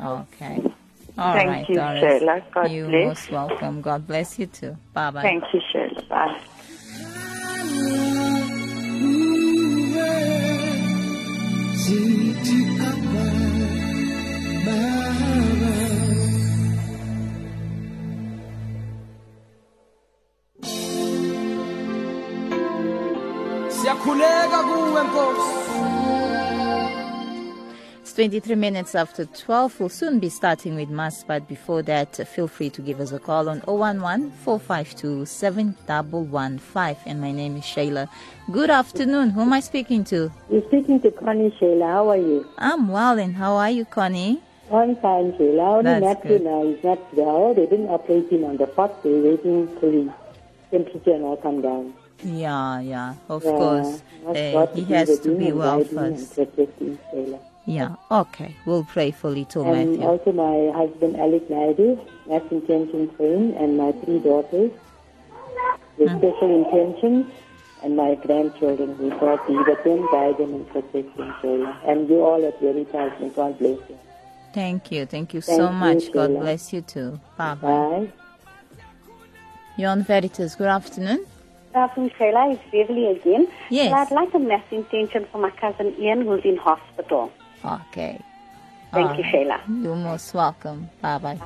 Okay. 0.00 0.62
All 1.18 1.32
Thank 1.34 1.48
right, 1.48 1.68
you, 1.68 1.74
Doris. 1.74 2.22
Shayla. 2.22 2.42
God 2.52 2.70
You're 2.70 2.88
bless. 2.88 3.06
most 3.06 3.30
welcome. 3.32 3.80
God 3.80 4.06
bless 4.06 4.38
you 4.38 4.46
too. 4.46 4.76
Bye 4.92 5.10
bye. 5.10 5.22
Thank 5.22 5.44
you, 5.52 5.60
Shayla. 5.72 6.08
Bye. 6.08 6.40
siyakhuleka 23.80 24.58
kuwe 24.68 25.02
nkosi 25.08 25.48
It's 25.80 25.97
23 28.18 28.56
minutes 28.56 28.96
after 28.96 29.26
12. 29.26 29.78
We'll 29.78 29.88
soon 29.88 30.18
be 30.18 30.28
starting 30.28 30.74
with 30.74 30.88
Mass, 30.88 31.22
but 31.22 31.46
before 31.46 31.82
that, 31.82 32.16
feel 32.26 32.48
free 32.48 32.68
to 32.70 32.82
give 32.82 32.98
us 32.98 33.12
a 33.12 33.20
call 33.20 33.48
on 33.48 33.62
011 33.68 34.32
452 34.42 35.24
7115. 35.24 36.96
And 37.06 37.20
my 37.20 37.30
name 37.30 37.58
is 37.58 37.62
Shayla. 37.62 38.08
Good 38.50 38.70
afternoon. 38.70 39.30
Who 39.30 39.42
am 39.42 39.52
I 39.52 39.60
speaking 39.60 40.02
to? 40.06 40.32
You're 40.50 40.66
speaking 40.66 41.00
to 41.02 41.12
Connie 41.12 41.54
Sheila. 41.60 41.86
How 41.86 42.08
are 42.08 42.16
you? 42.16 42.44
I'm 42.58 42.88
well, 42.88 43.20
and 43.20 43.36
how 43.36 43.54
are 43.54 43.70
you, 43.70 43.84
Connie? 43.84 44.42
I'm 44.72 44.96
fine, 44.96 45.38
Sheila. 45.38 45.76
Only 45.78 46.00
That's 46.00 46.24
now 46.24 46.64
is 46.64 46.82
not 46.82 47.14
well. 47.14 47.54
They've 47.54 47.70
been 47.70 47.86
operating 47.86 48.42
on 48.42 48.56
the 48.56 48.66
spot. 48.66 49.00
They're 49.04 49.12
waiting 49.22 49.68
till 49.78 49.92
his 49.92 50.10
temperature 50.72 51.14
and 51.14 51.22
all 51.22 51.36
come 51.36 51.62
down. 51.62 51.94
Yeah, 52.24 52.80
yeah, 52.80 53.14
of 53.28 53.44
Yeah, 53.44 53.50
course. 53.52 54.02
Uh, 54.26 54.66
he 54.74 54.82
has 54.92 55.20
to 55.20 55.38
be 55.38 55.52
well 55.52 55.84
guide 55.84 55.92
him 55.92 55.98
and 55.98 56.18
first. 56.18 56.34
Protect 57.68 57.88
him, 57.88 57.96
Sheila. 57.96 57.96
Yeah, 58.10 58.20
okay. 58.20 58.54
We'll 58.64 58.84
pray 58.84 59.10
for 59.10 59.30
little 59.30 59.64
And 59.64 59.92
Matthew. 59.98 60.06
also 60.06 60.32
my 60.32 60.72
husband, 60.76 61.16
Alec 61.16 61.48
Naidu, 61.50 61.98
that's 62.28 62.50
intentions 62.52 63.10
for 63.16 63.26
him, 63.26 63.54
and 63.56 63.76
my 63.76 63.92
three 63.92 64.18
daughters 64.18 64.70
with 65.98 66.10
Hmm. 66.10 66.18
special 66.18 66.64
intentions, 66.64 67.26
and 67.82 67.96
my 67.96 68.14
grandchildren. 68.16 68.96
We 68.98 69.10
God 69.10 69.38
be 69.46 69.56
with 69.56 69.84
them, 69.84 70.06
guide 70.10 70.36
them, 70.38 70.54
and 70.54 70.68
protect 70.68 71.16
them, 71.16 71.34
Sheila. 71.40 71.76
And 71.86 72.08
you 72.08 72.24
all 72.24 72.44
at 72.44 72.58
Veritas, 72.60 73.12
may 73.20 73.28
God 73.28 73.58
bless 73.58 73.78
you. 73.88 73.98
Thank 74.52 74.90
you. 74.90 75.06
Thank 75.06 75.34
you 75.34 75.40
Thank 75.40 75.58
so 75.58 75.66
you, 75.66 75.72
much. 75.74 76.10
God 76.12 76.40
bless 76.40 76.72
you 76.72 76.80
too. 76.80 77.20
Bye 77.36 77.54
bye. 77.54 77.68
Bye. 77.68 78.12
You're 79.76 79.90
on 79.90 80.02
Veritas. 80.02 80.56
Good 80.56 80.66
afternoon. 80.66 81.24
Good 81.72 81.78
afternoon, 81.78 82.10
Shayla. 82.18 82.52
It's 82.54 82.62
Beverly 82.72 83.06
again. 83.12 83.46
Yes. 83.70 83.92
Well, 83.92 84.00
I'd 84.00 84.10
like 84.10 84.34
a 84.34 84.38
mass 84.40 84.64
intention 84.72 85.26
for 85.30 85.38
my 85.38 85.50
cousin 85.50 85.94
Ian, 86.00 86.22
who's 86.22 86.44
in 86.44 86.56
hospital. 86.56 87.30
Okay. 87.64 88.20
Thank 88.92 89.10
All 89.10 89.16
you, 89.16 89.22
right. 89.22 89.34
Shayla. 89.34 89.82
You're 89.82 89.96
most 89.96 90.32
welcome. 90.34 90.88
Bye 91.02 91.18
bye. 91.18 91.38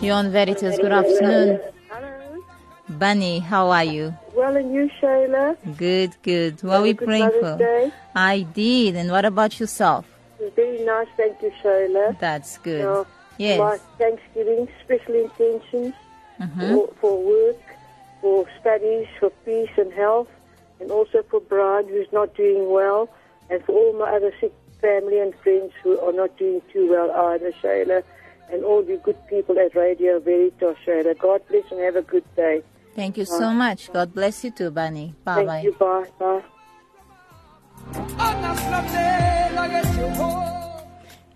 You're 0.00 0.14
on 0.14 0.30
Veritas. 0.30 0.76
Good 0.78 0.92
afternoon. 0.92 1.58
Hello. 1.90 2.44
Bunny, 2.88 3.40
how 3.40 3.68
are 3.70 3.82
you? 3.84 4.14
Well, 4.32 4.56
and 4.56 4.72
you, 4.72 4.88
Shayla? 5.02 5.56
Good, 5.76 6.14
good. 6.22 6.62
What 6.62 6.76
are 6.76 6.82
we 6.82 6.94
praying 6.94 7.30
for? 7.40 7.56
Day. 7.58 7.92
I 8.14 8.42
did. 8.42 8.94
And 8.94 9.10
what 9.10 9.24
about 9.24 9.58
yourself? 9.58 10.06
It 10.38 10.54
very 10.54 10.84
nice, 10.84 11.08
thank 11.16 11.42
you, 11.42 11.50
Shayla. 11.62 12.18
That's 12.20 12.58
good. 12.58 12.84
Now, 12.84 13.06
Yes. 13.38 13.58
My 13.58 13.78
Thanksgiving 13.98 14.66
special 14.84 15.14
intentions 15.14 15.94
Mhm. 16.40 16.74
for, 16.74 16.88
for 17.00 17.22
work, 17.22 17.60
for 18.20 18.46
studies, 18.60 19.06
for 19.20 19.30
peace 19.44 19.70
and 19.76 19.92
health, 19.92 20.28
and 20.80 20.90
also 20.90 21.22
for 21.30 21.40
Brian, 21.40 21.88
who's 21.88 22.10
not 22.12 22.34
doing 22.34 22.70
well, 22.70 23.08
and 23.50 23.62
for 23.64 23.72
all 23.72 23.92
my 23.98 24.10
other 24.14 24.32
sick 24.40 24.52
family 24.80 25.18
and 25.18 25.34
friends 25.42 25.72
who 25.82 25.98
are 26.00 26.12
not 26.12 26.36
doing 26.38 26.62
too 26.72 26.88
well 26.90 27.10
either, 27.32 27.52
Shayla, 27.62 28.02
and 28.52 28.64
all 28.64 28.84
you 28.84 28.98
good 28.98 29.18
people 29.28 29.58
at 29.58 29.74
Radio 29.74 30.20
Veritas, 30.20 30.76
Shayla. 30.86 31.18
God 31.18 31.42
bless 31.48 31.70
and 31.70 31.80
have 31.80 31.96
a 31.96 32.02
good 32.02 32.24
day. 32.36 32.62
Thank 32.94 33.16
you 33.16 33.24
so 33.24 33.52
much. 33.52 33.92
God 33.92 34.12
bless 34.12 34.44
you 34.44 34.50
too, 34.50 34.70
Bunny. 34.70 35.14
Bye 35.24 35.34
Thank 35.34 35.46
bye. 35.48 35.60
you. 35.62 35.72
Bye. 35.72 36.06
Bye. 36.18 36.42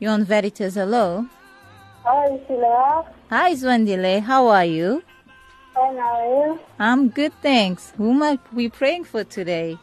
You're 0.00 0.11
on 0.11 0.24
Veritas. 0.24 0.74
Hello. 0.74 1.26
Hi, 2.05 2.40
Sheila. 2.48 3.07
Hi, 3.31 3.55
Zwandile. 3.55 4.20
How 4.22 4.48
are 4.48 4.64
you? 4.64 5.02
How 5.74 5.96
are 5.96 6.46
you? 6.46 6.61
I'm 6.78 7.08
good, 7.08 7.32
thanks. 7.40 7.92
Who 7.96 8.11
am 8.11 8.22
I 8.22 8.38
we 8.52 8.68
praying 8.68 9.04
for 9.04 9.24
today? 9.24 9.78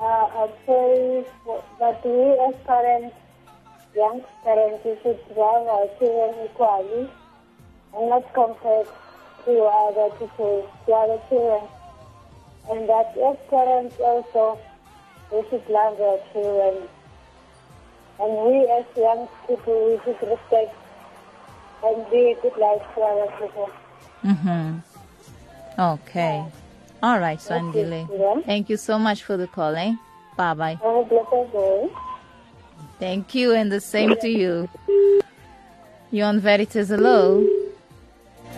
Uh, 0.00 0.04
I 0.04 0.50
pray 0.64 1.24
for, 1.44 1.64
that 1.80 2.04
we 2.06 2.30
as 2.46 2.54
parents, 2.64 3.16
young 3.96 4.22
parents, 4.44 4.84
we 4.84 4.96
should 5.02 5.18
love 5.36 5.66
our 5.66 5.88
children 5.98 6.46
equally 6.46 7.10
and 7.94 8.08
not 8.08 8.32
compare 8.34 8.84
to 9.44 9.62
other 9.62 10.14
people, 10.16 10.70
to 10.86 10.92
other 10.92 11.20
children. 11.28 11.68
And 12.70 12.88
that 12.88 13.16
as 13.18 13.36
parents 13.50 13.96
also, 13.98 14.60
we 15.32 15.42
should 15.50 15.68
love 15.68 16.00
our 16.00 16.18
children. 16.32 16.88
And 18.20 18.32
we 18.46 18.70
as 18.70 18.86
young 18.96 19.28
people, 19.48 19.90
we 19.90 19.98
should 20.04 20.22
respect 20.28 20.74
and 21.84 22.10
be 22.12 22.30
a 22.30 22.40
good 22.42 22.56
life 22.56 22.82
to 22.94 23.00
other 23.00 23.32
people. 23.40 23.70
Mm-hmm. 24.24 24.78
Okay. 25.78 26.44
All 27.02 27.18
right, 27.18 27.38
Swandile. 27.38 28.08
Yeah. 28.08 28.42
Thank 28.46 28.70
you 28.70 28.76
so 28.76 28.98
much 28.98 29.24
for 29.24 29.36
the 29.36 29.46
call, 29.46 29.74
eh? 29.74 29.94
Bye 30.36 30.54
bye. 30.54 30.74
Have 30.82 30.96
a 30.96 31.04
blessed 31.04 31.52
day. 31.52 31.90
Thank 32.98 33.34
you, 33.34 33.52
and 33.52 33.72
the 33.72 33.80
same 33.80 34.14
to 34.20 34.28
you. 34.28 34.68
You're 36.10 36.26
on 36.26 36.38
Veritas. 36.40 36.88
Hello. 36.88 37.44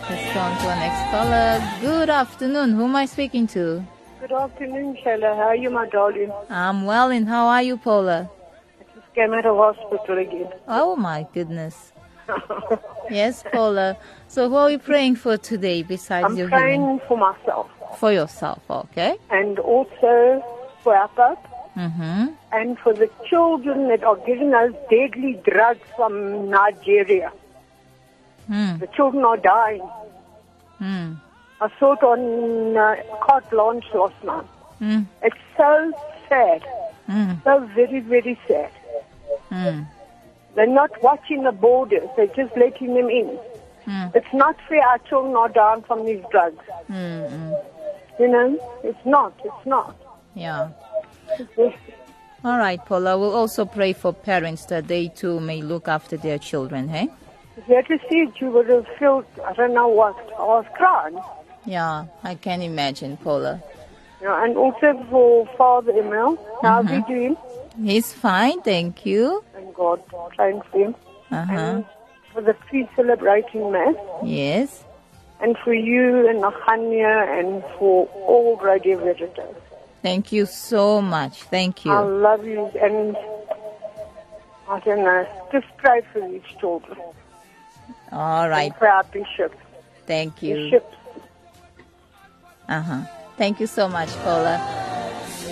Let's 0.07 0.33
go 0.33 0.39
on 0.39 0.57
to 0.57 0.67
our 0.67 0.75
next 0.75 1.11
caller. 1.11 1.79
Good 1.81 2.09
afternoon. 2.09 2.73
Who 2.73 2.83
am 2.83 2.95
I 2.95 3.05
speaking 3.05 3.47
to? 3.47 3.83
Good 4.19 4.31
afternoon, 4.31 4.97
Shella. 5.03 5.35
How 5.35 5.47
are 5.49 5.55
you, 5.55 5.69
my 5.71 5.87
darling? 5.87 6.31
I'm 6.49 6.85
well, 6.85 7.09
and 7.09 7.27
how 7.27 7.47
are 7.47 7.63
you, 7.63 7.77
Paula? 7.77 8.29
I 8.79 8.83
just 8.93 9.13
came 9.15 9.33
out 9.33 9.45
of 9.45 9.57
hospital 9.57 10.17
again. 10.19 10.49
Oh 10.67 10.95
my 10.95 11.25
goodness. 11.33 11.91
Yes, 13.09 13.43
Paula. 13.51 13.97
So, 14.27 14.49
who 14.49 14.55
are 14.55 14.67
we 14.67 14.77
praying 14.77 15.15
for 15.17 15.37
today 15.37 15.83
besides 15.83 16.25
I'm 16.25 16.37
your 16.37 16.49
praying 16.49 16.81
healing? 16.81 17.01
for 17.07 17.17
myself 17.17 17.69
For 17.99 18.11
yourself, 18.11 18.61
okay? 18.69 19.17
and 19.29 19.59
also 19.59 20.43
for 20.81 20.95
our 20.95 21.07
Pope 21.09 21.39
Mm-hmm. 21.75 22.27
and 22.53 22.79
for 22.79 22.93
the 22.93 23.09
children 23.29 23.89
that 23.89 24.01
are 24.03 24.15
getting 24.25 24.53
us 24.53 24.71
deadly 24.89 25.33
drugs 25.43 25.85
from 25.97 26.49
Nigeria. 26.49 27.33
Hmm. 28.47 28.77
The 28.77 28.87
children 28.87 29.25
are 29.25 29.35
dying. 29.35 29.81
Hmm. 30.79 31.13
I 31.59 31.69
saw 31.77 31.93
it 31.93 32.03
on 32.03 32.77
uh, 32.77 32.95
Carte 33.25 33.49
Blanche 33.49 33.85
last 33.93 34.23
night. 34.23 34.45
Mm. 34.81 35.05
It's 35.21 35.35
so 35.57 35.91
sad. 36.29 36.63
Mm. 37.09 37.43
So 37.43 37.59
very, 37.75 37.99
very 37.99 38.39
sad. 38.47 38.71
Mm. 39.51 39.87
They're 40.55 40.67
not 40.67 40.91
watching 41.03 41.43
the 41.43 41.51
borders. 41.51 42.07
They're 42.15 42.27
just 42.27 42.55
letting 42.57 42.93
them 42.93 43.09
in. 43.09 43.37
Mm. 43.85 44.15
It's 44.15 44.33
not 44.33 44.55
fair 44.67 44.81
our 44.87 44.97
children 44.99 45.35
are 45.35 45.49
down 45.49 45.83
from 45.83 46.05
these 46.05 46.23
drugs. 46.31 46.63
Mm. 46.89 47.29
mm. 47.29 47.65
You 48.19 48.27
know, 48.29 48.79
it's 48.83 49.05
not. 49.05 49.33
It's 49.43 49.65
not. 49.65 49.95
Yeah. 50.33 50.69
All 52.43 52.57
right, 52.57 52.83
Paula. 52.85 53.17
We'll 53.17 53.35
also 53.35 53.65
pray 53.65 53.93
for 53.93 54.13
parents 54.13 54.65
that 54.67 54.87
they 54.87 55.07
too 55.09 55.39
may 55.39 55.61
look 55.61 55.87
after 55.87 56.15
their 56.15 56.37
children, 56.37 56.87
hey? 56.87 57.09
If 57.57 57.67
you 57.67 57.75
had 57.75 57.87
to 57.87 57.97
see 58.09 58.19
it, 58.19 58.39
you 58.39 58.51
would 58.51 58.69
have 58.69 58.85
felt, 58.99 59.25
I 59.45 59.53
don't 59.53 59.73
know 59.73 59.87
what, 59.87 60.15
I 60.37 60.43
was 60.43 60.65
crying. 60.75 61.17
Yeah, 61.65 62.05
I 62.23 62.35
can 62.35 62.61
imagine, 62.61 63.17
Paula. 63.17 63.61
Yeah, 64.21 64.43
and 64.43 64.55
also 64.57 65.03
for 65.09 65.47
Father 65.57 65.91
Emil, 65.91 66.37
how's 66.61 66.87
he 66.89 66.97
Mhm. 66.97 67.07
doing? 67.07 67.37
He's 67.83 68.13
fine, 68.13 68.61
thank 68.61 69.05
you. 69.05 69.43
Thank 69.53 69.75
God, 69.75 70.01
for 70.09 70.31
him. 70.73 70.95
Uh 71.31 71.45
huh. 71.45 71.53
And 71.53 71.85
for 72.33 72.41
the 72.41 72.53
pre-celebrating 72.53 73.71
mass, 73.71 73.95
Yes. 74.23 74.83
and 75.41 75.57
for 75.63 75.73
you 75.73 76.27
and 76.27 76.41
Nahania, 76.41 77.39
and 77.39 77.63
for 77.77 78.05
all 78.27 78.57
radio 78.57 78.97
Veritas. 78.99 79.55
Thank 80.01 80.31
you 80.31 80.45
so 80.45 81.01
much. 81.01 81.43
Thank 81.43 81.83
you. 81.85 81.91
I 81.91 81.99
love 81.99 82.45
you, 82.45 82.67
and 82.81 83.17
I 84.69 84.79
don't 84.79 85.03
know, 85.03 85.27
just 85.51 85.65
pray 85.77 86.01
for 86.13 86.21
these 86.29 86.43
children. 86.59 86.97
All 88.11 88.47
right. 88.49 88.71
And 88.71 88.75
for 88.75 88.87
our 88.87 89.03
bishop. 89.05 89.53
Thank 90.05 90.41
you. 90.43 90.55
Bishop. 90.55 90.93
Uh 92.67 92.81
huh. 92.81 93.01
Thank 93.37 93.59
you 93.59 93.67
so 93.67 93.89
much, 93.89 94.09
Paula. 94.23 94.85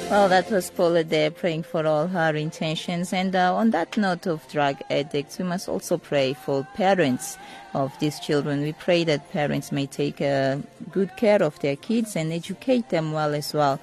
Well, 0.10 0.30
that 0.30 0.50
was 0.50 0.70
Paula 0.70 1.04
there 1.04 1.32
praying 1.32 1.64
for 1.64 1.86
all 1.86 2.08
her 2.08 2.34
intentions. 2.36 3.12
And 3.12 3.36
uh, 3.36 3.54
on 3.56 3.72
that 3.72 3.98
note 3.98 4.26
of 4.26 4.48
drug 4.48 4.78
addicts, 4.90 5.38
we 5.38 5.44
must 5.44 5.68
also 5.68 5.98
pray 5.98 6.34
for 6.34 6.66
parents 6.76 7.38
of 7.74 7.92
these 8.00 8.20
children. 8.20 8.62
We 8.62 8.72
pray 8.72 9.04
that 9.04 9.32
parents 9.32 9.72
may 9.72 9.86
take 9.86 10.22
uh, 10.22 10.58
good 10.92 11.18
care 11.18 11.44
of 11.44 11.60
their 11.60 11.76
kids 11.76 12.16
and 12.16 12.32
educate 12.32 12.90
them 12.90 13.12
well 13.12 13.34
as 13.34 13.54
well. 13.54 13.82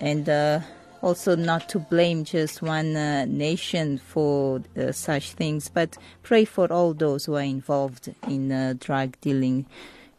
And 0.00 0.28
uh, 0.28 0.60
also 1.02 1.34
not 1.34 1.68
to 1.70 1.78
blame 1.80 2.24
just 2.24 2.62
one 2.62 2.94
uh, 2.94 3.24
nation 3.24 3.98
for 3.98 4.62
uh, 4.76 4.92
such 4.92 5.32
things, 5.32 5.68
but 5.68 5.98
pray 6.22 6.44
for 6.44 6.72
all 6.72 6.94
those 6.94 7.24
who 7.24 7.34
are 7.34 7.42
involved 7.42 8.14
in 8.28 8.52
uh, 8.52 8.74
drug 8.78 9.16
dealing 9.20 9.66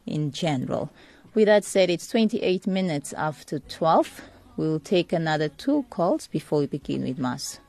in 0.06 0.32
general. 0.32 0.92
With 1.36 1.48
that 1.48 1.66
said, 1.66 1.90
it's 1.90 2.08
28 2.08 2.66
minutes 2.66 3.12
after 3.14 3.60
12. 3.60 4.22
We'll 4.58 4.80
take 4.80 5.12
another 5.12 5.50
two 5.50 5.84
calls 5.90 6.28
before 6.28 6.60
we 6.60 6.68
begin 6.68 7.04
with 7.04 7.20
Mass. 7.20 7.60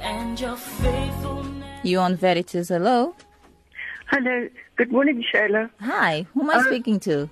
And 0.00 0.40
your 0.40 0.56
faithfulness. 0.56 1.84
You 1.84 1.98
on 1.98 2.16
Veritas, 2.16 2.68
hello? 2.70 3.14
Hello. 4.10 4.48
Good 4.76 4.90
morning, 4.90 5.22
Shayla. 5.32 5.68
Hi, 5.80 6.26
who 6.32 6.42
am 6.42 6.50
I 6.50 6.54
Uh, 6.54 6.62
speaking 6.64 6.98
to? 7.00 7.28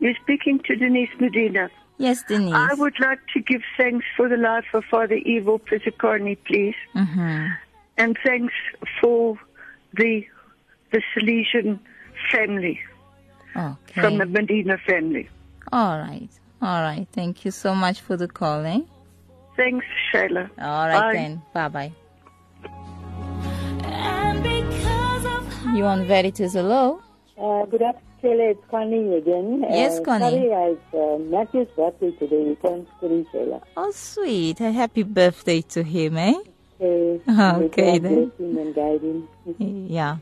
You're 0.00 0.14
speaking 0.22 0.58
to 0.66 0.74
Denise 0.74 1.10
Medina. 1.20 1.70
Yes, 1.98 2.22
Denise. 2.28 2.54
I 2.54 2.74
would 2.74 2.98
like 3.00 3.18
to 3.34 3.40
give 3.40 3.62
thanks 3.76 4.06
for 4.16 4.28
the 4.28 4.36
life 4.36 4.66
of 4.72 4.84
Father 4.84 5.16
Evil 5.16 5.58
Pizzicarni, 5.58 6.36
please. 6.44 6.76
Mm-hmm. 6.94 7.46
And 7.98 8.18
thanks 8.24 8.54
for 9.00 9.38
the 9.94 10.24
the 10.92 11.02
Salesian 11.14 11.78
family, 12.32 12.80
Okay. 13.58 14.00
from 14.00 14.18
the 14.18 14.26
Medina 14.26 14.78
family. 14.86 15.28
All 15.72 15.98
right. 15.98 16.28
All 16.62 16.80
right. 16.82 17.06
Thank 17.12 17.44
you 17.44 17.50
so 17.50 17.74
much 17.74 18.00
for 18.00 18.16
the 18.16 18.28
call, 18.28 18.64
eh? 18.64 18.80
Thanks, 19.56 19.84
Shayla. 20.12 20.48
All 20.60 20.86
right 20.88 21.00
Bye. 21.00 21.12
then. 21.14 21.42
Bye 21.52 21.68
bye. 21.68 21.92
And 23.84 24.42
because 24.42 25.24
of 25.26 25.74
You 25.74 25.84
on 25.84 26.06
Veritas, 26.06 26.52
hello? 26.54 27.02
Uh, 27.36 27.64
good 27.66 27.82
afternoon, 27.82 28.40
It's 28.50 28.60
Connie 28.70 29.14
again. 29.16 29.64
Yes, 29.68 29.98
uh, 29.98 30.02
Connie. 30.02 30.48
Sorry, 30.48 30.72
it's 30.72 30.94
uh, 30.94 31.18
Matthew's 31.30 31.68
birthday 31.76 32.10
today. 32.12 32.48
He 32.50 32.54
turns 32.56 32.88
three, 33.00 33.26
Sheila. 33.32 33.60
Oh, 33.76 33.90
sweet. 33.92 34.60
A 34.60 34.72
happy 34.72 35.02
birthday 35.04 35.60
to 35.62 35.82
him, 35.82 36.16
eh? 36.16 36.34
Okay, 36.80 37.20
Okay, 37.66 37.98
then. 37.98 38.32
him 38.38 38.58
and 38.58 38.74
guide 38.74 39.02
him. 39.02 39.28
Yeah. 39.88 40.16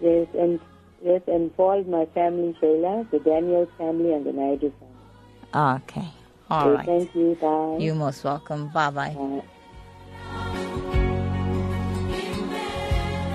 Yes, 0.00 0.26
and 0.38 0.60
yes, 1.06 1.22
and 1.26 1.54
for 1.54 1.74
all 1.74 1.84
my 1.84 2.06
family, 2.06 2.54
Sheila, 2.60 3.06
the 3.10 3.18
Daniels 3.20 3.68
family 3.78 4.12
and 4.12 4.26
the 4.26 4.32
Naidu 4.32 4.72
family. 4.78 5.76
Okay. 5.82 6.08
All 6.50 6.68
Okay, 6.68 6.76
right. 6.76 6.86
Thank 6.86 7.14
you. 7.14 7.36
Bye. 7.40 7.76
You're 7.80 7.94
most 7.94 8.24
welcome. 8.24 8.68
Bye 8.68 8.90
bye. 8.90 9.14
Bye. 9.14 9.42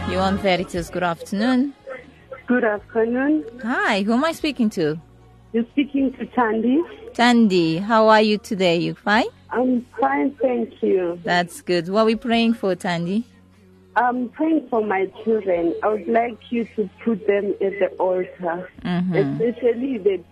You 0.10 0.18
on 0.20 0.38
Veritas, 0.40 0.90
good 0.90 1.04
afternoon. 1.04 1.74
Good 2.48 2.66
afternoon. 2.66 3.46
Hi, 3.64 4.02
who 4.02 4.14
am 4.14 4.26
I 4.26 4.34
speaking 4.34 4.70
to? 4.72 5.00
You're 5.54 5.66
speaking 5.72 6.12
to 6.14 6.26
Tandy. 6.28 6.82
Tandy, 7.14 7.78
how 7.78 8.10
are 8.10 8.22
you 8.22 8.38
today? 8.38 8.78
You 8.78 8.94
fine? 8.94 9.28
I'm 9.52 9.86
fine, 10.00 10.36
thank 10.42 10.82
you. 10.84 11.20
That's 11.24 11.62
good. 11.62 11.88
What 11.90 12.02
are 12.02 12.06
we 12.06 12.16
praying 12.16 12.56
for, 12.56 12.76
Tandy? 12.76 13.26
I'm 13.96 14.30
praying 14.30 14.68
for 14.70 14.86
my 14.86 15.08
children. 15.24 15.76
I 15.84 15.90
would 15.90 16.08
like 16.08 16.38
you 16.52 16.66
to 16.78 16.90
put 17.04 17.28
them 17.28 17.54
at 17.62 17.80
the 17.80 17.88
altar, 18.00 18.70
Mm-hmm. 18.84 19.16
especially 19.16 19.98
the 19.98 20.24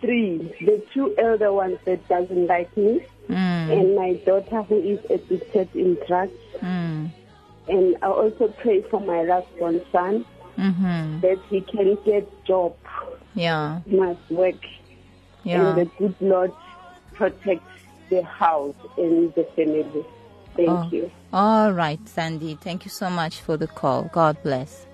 three, 0.00 0.54
the 0.60 0.82
two 0.94 1.14
elder 1.18 1.52
ones 1.52 1.78
that 1.84 2.06
doesn't 2.08 2.46
like 2.46 2.74
me, 2.76 3.02
Mm. 3.28 3.70
and 3.80 3.96
my 3.96 4.12
daughter 4.24 4.62
who 4.62 4.78
is 4.80 5.00
addicted 5.10 5.68
in 5.74 5.98
drugs. 6.06 6.32
Mm. 6.60 7.10
And 7.68 7.96
I 8.00 8.06
also 8.06 8.48
pray 8.48 8.80
for 8.82 9.00
my 9.00 9.22
last 9.22 9.48
born 9.58 9.80
son 9.92 10.24
Mm-hmm. 10.56 11.20
that 11.20 11.38
he 11.50 11.60
can 11.60 11.96
get 12.04 12.26
job, 12.44 12.74
Yeah. 13.34 13.80
he 13.86 13.96
must 13.96 14.20
work, 14.30 14.56
Yeah. 15.44 15.68
and 15.70 15.78
the 15.78 15.84
good 15.98 16.14
Lord 16.20 16.52
protect 17.14 17.62
the 18.10 18.22
house 18.22 18.74
and 18.96 19.32
the 19.34 19.44
family. 19.56 20.04
Thank 20.58 20.70
Oh. 20.70 20.88
you. 20.90 21.10
All 21.32 21.72
right, 21.72 22.00
Sandy. 22.08 22.58
Thank 22.60 22.84
you 22.84 22.90
so 22.90 23.08
much 23.08 23.40
for 23.40 23.56
the 23.56 23.68
call. 23.68 24.10
God 24.12 24.36
bless. 24.42 24.86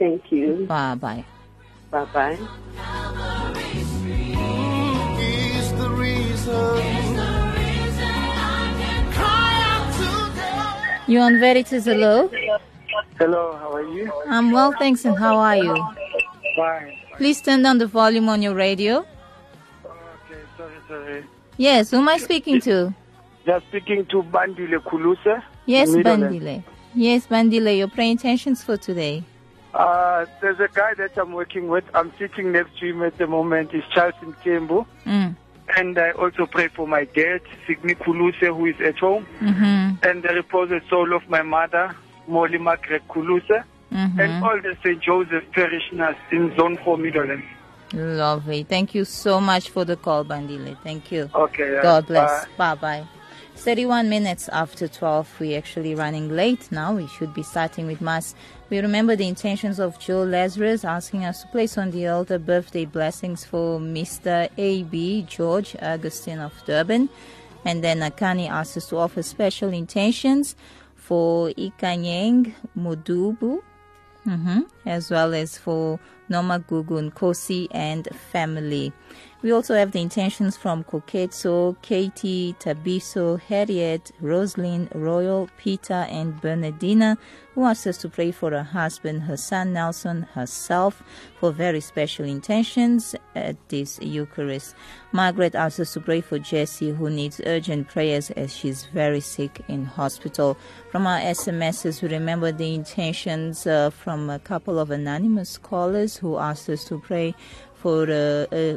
Thank 0.00 0.32
you. 0.32 0.66
Bye 0.68 0.96
bye. 0.96 1.24
Bye 1.92 2.06
bye. 2.12 2.36
He's 5.20 5.72
the 5.78 5.90
reason. 5.90 7.14
Cry 9.14 9.54
out. 9.62 11.08
You 11.08 11.20
on 11.20 11.38
Veritas, 11.38 11.84
hello? 11.84 12.28
Hello, 13.18 13.56
how 13.60 13.70
are 13.72 13.82
you? 13.94 14.10
I'm 14.26 14.50
well, 14.50 14.72
thanks. 14.76 15.04
And 15.04 15.16
how 15.16 15.36
are 15.38 15.56
you? 15.56 15.76
Fine. 16.56 16.96
Please 17.16 17.40
turn 17.40 17.62
down 17.62 17.78
the 17.78 17.86
volume 17.86 18.28
on 18.28 18.42
your 18.42 18.54
radio. 18.54 19.06
Okay, 19.86 20.40
sorry, 20.56 20.72
sorry. 20.88 21.24
Yes, 21.58 21.90
who 21.92 21.98
am 21.98 22.08
I 22.08 22.16
speaking 22.18 22.60
to? 22.62 22.92
Just 23.46 23.66
speaking 23.68 24.06
to 24.06 24.22
Bandile 24.22 24.78
Kuluse. 24.80 25.42
Yes. 25.66 25.90
Bandile. 25.90 26.62
Yes, 26.94 27.26
Bandile. 27.26 27.76
Your 27.76 27.88
prayer 27.88 28.10
intentions 28.10 28.62
for 28.62 28.76
today. 28.76 29.24
Uh, 29.72 30.26
there's 30.40 30.58
a 30.58 30.68
guy 30.68 30.94
that 30.94 31.16
I'm 31.16 31.32
working 31.32 31.68
with. 31.68 31.84
I'm 31.94 32.12
sitting 32.18 32.52
next 32.52 32.78
to 32.80 32.86
him 32.86 33.02
at 33.02 33.16
the 33.18 33.26
moment. 33.26 33.70
He's 33.72 33.84
Charles 33.94 34.14
Mkembu. 34.22 34.86
Mm. 35.06 35.36
And 35.76 35.98
I 35.98 36.10
also 36.12 36.46
pray 36.46 36.68
for 36.68 36.88
my 36.88 37.04
dad, 37.04 37.42
Signi 37.66 37.94
Kuluse, 37.96 38.48
who 38.48 38.66
is 38.66 38.80
at 38.80 38.98
home. 38.98 39.26
Mm-hmm. 39.40 40.04
And 40.04 40.22
the 40.22 40.34
reposed 40.34 40.88
soul 40.88 41.14
of 41.14 41.28
my 41.28 41.42
mother, 41.42 41.94
Molly 42.26 42.58
Margaret 42.58 43.06
Kuluse. 43.08 43.64
Mm-hmm. 43.92 44.20
And 44.20 44.44
all 44.44 44.60
the 44.60 44.76
St. 44.82 45.00
Joseph 45.00 45.44
parishioners 45.52 46.16
in 46.32 46.54
Zone 46.56 46.76
4 46.84 46.98
Middleland. 46.98 47.44
Lovely. 47.92 48.64
Thank 48.64 48.94
you 48.94 49.04
so 49.04 49.40
much 49.40 49.70
for 49.70 49.84
the 49.84 49.96
call, 49.96 50.24
Bandile. 50.24 50.76
Thank 50.82 51.10
you. 51.12 51.30
Okay. 51.34 51.78
God 51.82 52.06
bless. 52.06 52.46
Bye 52.56 52.74
bye. 52.74 53.08
31 53.60 54.08
minutes 54.08 54.48
after 54.48 54.88
12. 54.88 55.38
We're 55.38 55.58
actually 55.58 55.94
running 55.94 56.30
late 56.30 56.72
now. 56.72 56.94
We 56.94 57.06
should 57.06 57.34
be 57.34 57.42
starting 57.42 57.86
with 57.86 58.00
Mass. 58.00 58.34
We 58.70 58.78
remember 58.78 59.16
the 59.16 59.28
intentions 59.28 59.78
of 59.78 59.98
Joe 59.98 60.22
Lazarus 60.22 60.82
asking 60.82 61.26
us 61.26 61.42
to 61.42 61.48
place 61.48 61.76
on 61.76 61.90
the 61.90 62.06
altar 62.08 62.38
birthday 62.38 62.86
blessings 62.86 63.44
for 63.44 63.78
Mr. 63.78 64.48
A.B. 64.56 65.26
George 65.28 65.76
Augustine 65.82 66.38
of 66.38 66.54
Durban. 66.64 67.10
And 67.66 67.84
then 67.84 67.98
Akani 68.00 68.48
asked 68.48 68.78
us 68.78 68.88
to 68.88 68.96
offer 68.96 69.22
special 69.22 69.68
intentions 69.74 70.56
for 70.94 71.50
Ikanyeng 71.50 72.54
Mudubu, 72.78 73.60
hmm 74.24 74.60
as 74.86 75.10
well 75.10 75.34
as 75.34 75.58
for 75.58 76.00
Noma 76.30 76.60
Gugun, 76.60 77.12
Kosi, 77.12 77.68
and 77.72 78.08
family. 78.32 78.94
We 79.42 79.52
also 79.52 79.74
have 79.74 79.92
the 79.92 80.02
intentions 80.02 80.58
from 80.58 80.84
Koketso, 80.84 81.80
Katie, 81.80 82.54
Tabiso, 82.60 83.40
Harriet, 83.40 84.12
Roslyn, 84.20 84.90
Royal, 84.94 85.48
Peter, 85.56 86.06
and 86.10 86.38
Bernardina, 86.42 87.16
who 87.54 87.64
asked 87.64 87.86
us 87.86 87.96
to 87.98 88.10
pray 88.10 88.32
for 88.32 88.50
her 88.50 88.62
husband, 88.62 89.22
her 89.22 89.38
son 89.38 89.72
Nelson, 89.72 90.22
herself, 90.34 91.02
for 91.38 91.52
very 91.52 91.80
special 91.80 92.26
intentions 92.26 93.14
at 93.34 93.56
this 93.70 93.98
Eucharist. 94.02 94.74
Margaret 95.12 95.54
asked 95.54 95.80
us 95.80 95.94
to 95.94 96.00
pray 96.00 96.20
for 96.20 96.38
Jessie, 96.38 96.90
who 96.90 97.08
needs 97.08 97.40
urgent 97.46 97.88
prayers 97.88 98.30
as 98.32 98.54
she's 98.54 98.84
very 98.92 99.20
sick 99.20 99.62
in 99.68 99.86
hospital. 99.86 100.56
From 100.90 101.06
our 101.06 101.18
SMSs, 101.18 102.02
we 102.02 102.08
remember 102.08 102.52
the 102.52 102.74
intentions 102.74 103.66
uh, 103.66 103.88
from 103.88 104.28
a 104.28 104.38
couple 104.38 104.78
of 104.78 104.90
anonymous 104.90 105.56
callers 105.56 106.18
who 106.18 106.36
asked 106.36 106.68
us 106.68 106.84
to 106.84 106.98
pray 106.98 107.34
for 107.80 108.02
uh, 108.10 108.46
uh, 108.54 108.76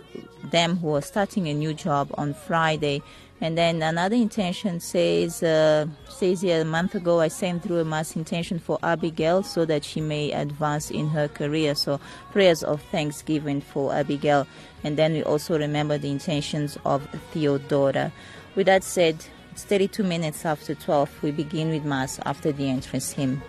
them 0.51 0.77
who 0.77 0.95
are 0.95 1.01
starting 1.01 1.47
a 1.47 1.53
new 1.53 1.73
job 1.73 2.09
on 2.15 2.33
Friday. 2.33 3.01
And 3.41 3.57
then 3.57 3.81
another 3.81 4.15
intention 4.15 4.79
says, 4.79 5.43
uh, 5.43 5.85
says 6.07 6.41
here 6.41 6.61
a 6.61 6.65
month 6.65 6.95
ago 6.95 7.19
I 7.19 7.27
sent 7.27 7.63
through 7.63 7.79
a 7.79 7.85
mass 7.85 8.15
intention 8.15 8.57
for 8.57 8.79
Abigail 8.83 9.43
so 9.43 9.65
that 9.65 9.83
she 9.83 9.99
may 9.99 10.31
advance 10.31 10.89
in 10.89 11.09
her 11.09 11.27
career. 11.27 11.75
So 11.75 11.99
prayers 12.31 12.63
of 12.63 12.81
thanksgiving 12.83 13.59
for 13.59 13.93
Abigail. 13.93 14.47
And 14.85 14.95
then 14.95 15.11
we 15.11 15.23
also 15.23 15.59
remember 15.59 15.97
the 15.97 16.09
intentions 16.09 16.77
of 16.85 17.05
Theodora. 17.31 18.13
With 18.55 18.67
that 18.67 18.83
said, 18.83 19.25
it's 19.51 19.65
32 19.65 20.03
minutes 20.03 20.45
after 20.45 20.73
12. 20.73 21.23
We 21.23 21.31
begin 21.31 21.69
with 21.69 21.83
mass 21.83 22.19
after 22.25 22.53
the 22.53 22.69
entrance 22.69 23.11
hymn. 23.11 23.41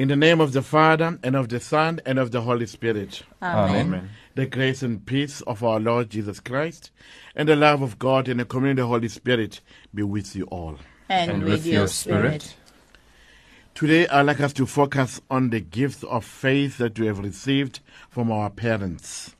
In 0.00 0.08
the 0.08 0.16
name 0.16 0.40
of 0.40 0.54
the 0.54 0.62
Father, 0.62 1.18
and 1.22 1.36
of 1.36 1.50
the 1.50 1.60
Son, 1.60 2.00
and 2.06 2.18
of 2.18 2.30
the 2.30 2.40
Holy 2.40 2.64
Spirit. 2.64 3.22
Amen. 3.42 3.86
Amen. 3.88 4.10
The 4.34 4.46
grace 4.46 4.82
and 4.82 5.04
peace 5.04 5.42
of 5.42 5.62
our 5.62 5.78
Lord 5.78 6.08
Jesus 6.08 6.40
Christ, 6.40 6.90
and 7.36 7.46
the 7.46 7.54
love 7.54 7.82
of 7.82 7.98
God, 7.98 8.26
and 8.26 8.40
the 8.40 8.46
communion 8.46 8.78
of 8.78 8.84
the 8.84 8.88
Holy 8.94 9.08
Spirit 9.08 9.60
be 9.94 10.02
with 10.02 10.34
you 10.34 10.44
all. 10.44 10.78
And, 11.10 11.30
And 11.30 11.42
with 11.42 11.52
with 11.52 11.66
your 11.66 11.74
your 11.80 11.88
spirit. 11.88 12.40
spirit. 12.40 12.56
Today, 13.74 14.08
I'd 14.08 14.22
like 14.22 14.40
us 14.40 14.54
to 14.54 14.64
focus 14.64 15.20
on 15.30 15.50
the 15.50 15.60
gifts 15.60 16.02
of 16.04 16.24
faith 16.24 16.78
that 16.78 16.98
we 16.98 17.06
have 17.06 17.18
received 17.18 17.80
from 18.08 18.32
our 18.32 18.48
parents. 18.48 19.36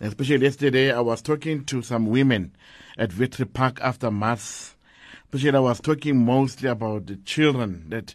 Especially 0.00 0.44
yesterday, 0.44 0.92
I 0.92 1.00
was 1.00 1.20
talking 1.22 1.64
to 1.64 1.82
some 1.82 2.06
women 2.06 2.52
at 2.96 3.10
Victory 3.10 3.46
Park 3.46 3.80
after 3.82 4.12
Mass. 4.12 4.76
Especially, 5.24 5.56
I 5.56 5.58
was 5.58 5.80
talking 5.80 6.24
mostly 6.24 6.68
about 6.68 7.06
the 7.06 7.16
children 7.16 7.86
that 7.88 8.14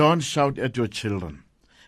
don't 0.00 0.20
shout 0.20 0.58
at 0.58 0.78
your 0.78 0.86
children. 0.86 1.42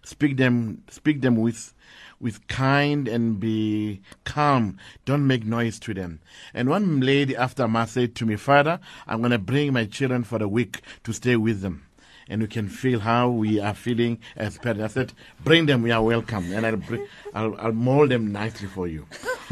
Speak 0.04 0.36
them, 0.36 0.82
speak 0.90 1.22
them 1.22 1.36
with, 1.36 1.72
with 2.20 2.46
kind 2.46 3.08
and 3.08 3.40
be 3.40 4.02
calm. 4.24 4.76
Don't 5.06 5.26
make 5.26 5.46
noise 5.46 5.78
to 5.78 5.94
them. 5.94 6.20
And 6.52 6.68
one 6.68 7.00
lady 7.00 7.34
after 7.34 7.66
mass 7.66 7.92
said 7.92 8.14
to 8.16 8.26
me, 8.26 8.36
Father, 8.36 8.80
I'm 9.06 9.20
going 9.20 9.30
to 9.30 9.38
bring 9.38 9.72
my 9.72 9.86
children 9.86 10.24
for 10.24 10.42
a 10.42 10.46
week 10.46 10.82
to 11.04 11.14
stay 11.14 11.36
with 11.36 11.62
them. 11.62 11.86
And 12.28 12.42
we 12.42 12.48
can 12.48 12.68
feel 12.68 13.00
how 13.00 13.30
we 13.30 13.58
are 13.58 13.72
feeling 13.72 14.18
as 14.36 14.58
parents. 14.58 14.82
I 14.82 14.88
said, 14.88 15.14
bring 15.42 15.64
them, 15.64 15.80
we 15.80 15.90
are 15.90 16.02
welcome. 16.02 16.52
And 16.52 16.66
I'll, 16.66 16.76
bring, 16.76 17.06
I'll, 17.32 17.56
I'll 17.58 17.72
mold 17.72 18.10
them 18.10 18.30
nicely 18.30 18.68
for 18.68 18.86
you. 18.86 19.06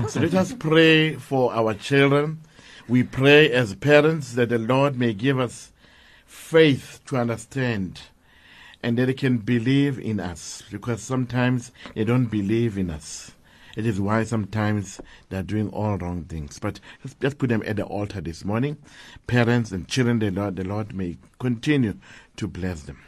so 0.07 0.21
let 0.21 0.35
us 0.35 0.53
pray 0.53 1.15
for 1.15 1.55
our 1.55 1.73
children. 1.73 2.43
We 2.87 3.05
pray 3.05 3.51
as 3.51 3.75
parents 3.75 4.35
that 4.35 4.51
the 4.51 4.59
Lord 4.59 4.99
may 4.99 5.15
give 5.15 5.41
us 5.41 5.73
faith 6.27 7.01
to 7.07 7.17
understand 7.17 8.03
and 8.83 8.97
that 8.99 9.07
they 9.07 9.15
can 9.15 9.39
believe 9.39 9.99
in 9.99 10.21
us 10.21 10.63
because 10.71 11.03
sometimes 11.03 11.71
they 11.95 12.05
don't 12.05 12.27
believe 12.27 12.79
in 12.79 12.91
us. 12.91 13.33
It 13.77 13.87
is 13.87 14.01
why 14.01 14.25
sometimes 14.25 15.01
they're 15.29 15.43
doing 15.43 15.69
all 15.71 15.97
wrong 15.97 16.25
things. 16.25 16.59
But 16.59 16.81
let's, 17.05 17.17
let's 17.23 17.35
put 17.35 17.51
them 17.51 17.63
at 17.67 17.77
the 17.77 17.85
altar 17.85 18.21
this 18.21 18.45
morning. 18.45 18.79
Parents 19.27 19.71
and 19.71 19.87
children, 19.87 20.19
the 20.19 20.31
Lord, 20.31 20.57
the 20.57 20.65
Lord 20.65 20.95
may 20.95 21.19
continue 21.39 21.95
to 22.37 22.49
bless 22.49 22.83
them. 22.83 22.99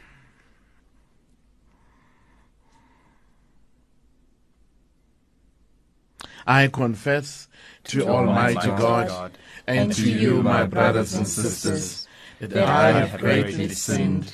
I 6.45 6.67
confess 6.67 7.47
to, 7.85 8.01
To 8.01 8.07
Almighty 8.07 8.57
Almighty 8.57 8.81
God, 8.81 9.07
God 9.07 9.31
and, 9.65 9.93
to 9.93 10.11
you, 10.11 10.43
my 10.43 10.65
brothers 10.65 11.13
and 11.13 11.27
sisters, 11.27 12.07
that 12.39 12.67
I 12.67 12.91
have 12.91 13.19
greatly 13.19 13.69
sinned 13.69 14.33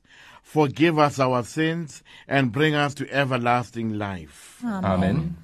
forgive 0.51 0.99
us 0.99 1.17
our 1.17 1.43
sins, 1.43 2.03
and 2.27 2.51
bring 2.51 2.75
us 2.75 2.93
to 2.93 3.09
everlasting 3.09 3.97
life. 3.97 4.59
Amen. 4.65 4.85
Amen. 4.85 5.37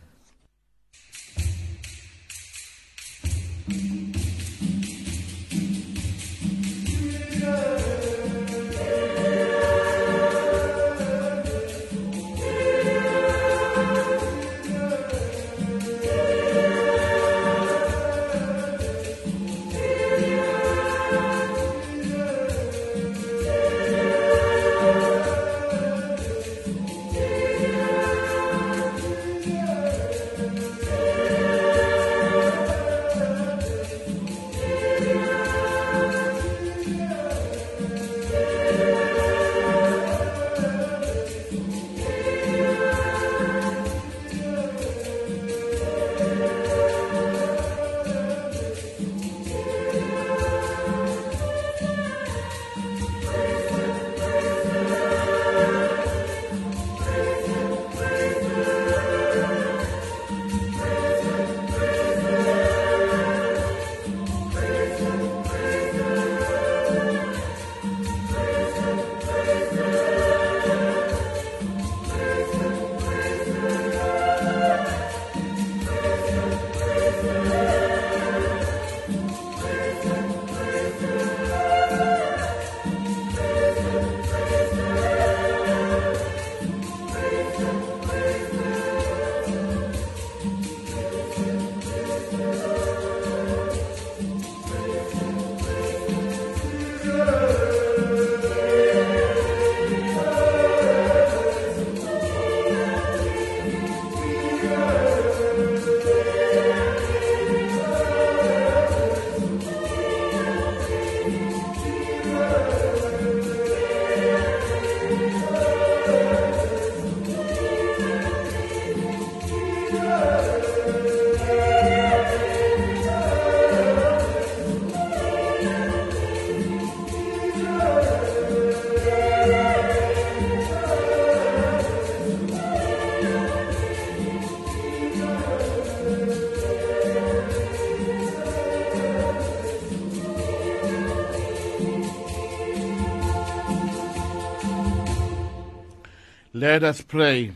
Let 146.68 146.84
us 146.84 147.02
pray. 147.02 147.54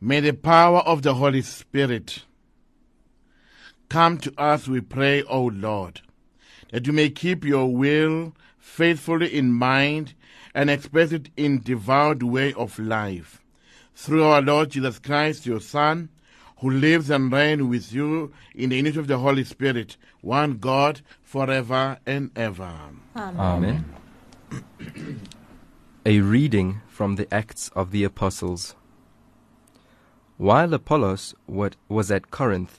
May 0.00 0.20
the 0.20 0.34
power 0.34 0.78
of 0.82 1.02
the 1.02 1.14
Holy 1.14 1.42
Spirit 1.42 2.22
come 3.88 4.18
to 4.18 4.32
us, 4.38 4.68
we 4.68 4.80
pray, 4.80 5.24
O 5.24 5.46
Lord, 5.46 6.00
that 6.70 6.86
you 6.86 6.92
may 6.92 7.10
keep 7.10 7.44
your 7.44 7.74
will 7.74 8.34
faithfully 8.56 9.36
in 9.36 9.52
mind 9.52 10.14
and 10.54 10.70
express 10.70 11.10
it 11.10 11.30
in 11.36 11.60
devout 11.60 12.22
way 12.22 12.52
of 12.52 12.78
life. 12.78 13.42
Through 13.96 14.26
our 14.26 14.40
Lord 14.40 14.70
Jesus 14.70 15.00
Christ, 15.00 15.44
your 15.44 15.60
Son, 15.60 16.08
who 16.58 16.70
lives 16.70 17.10
and 17.10 17.32
reigns 17.32 17.64
with 17.64 17.92
you 17.92 18.32
in 18.54 18.70
the 18.70 18.76
unity 18.76 19.00
of 19.00 19.08
the 19.08 19.18
Holy 19.18 19.42
Spirit, 19.42 19.96
one 20.20 20.58
God, 20.58 21.00
forever 21.24 21.98
and 22.06 22.30
ever. 22.36 22.78
Amen. 23.16 23.84
A 26.06 26.20
reading 26.20 26.80
from 27.02 27.16
the 27.16 27.34
Acts 27.34 27.68
of 27.74 27.90
the 27.90 28.04
Apostles. 28.04 28.76
While 30.36 30.72
Apollos 30.72 31.34
was 31.48 32.12
at 32.12 32.30
Corinth, 32.30 32.78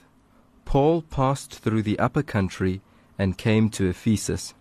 Paul 0.64 1.02
passed 1.02 1.52
through 1.52 1.82
the 1.82 1.98
upper 1.98 2.22
country 2.22 2.80
and 3.18 3.36
came 3.36 3.68
to 3.68 3.86
Ephesus. 3.86 4.54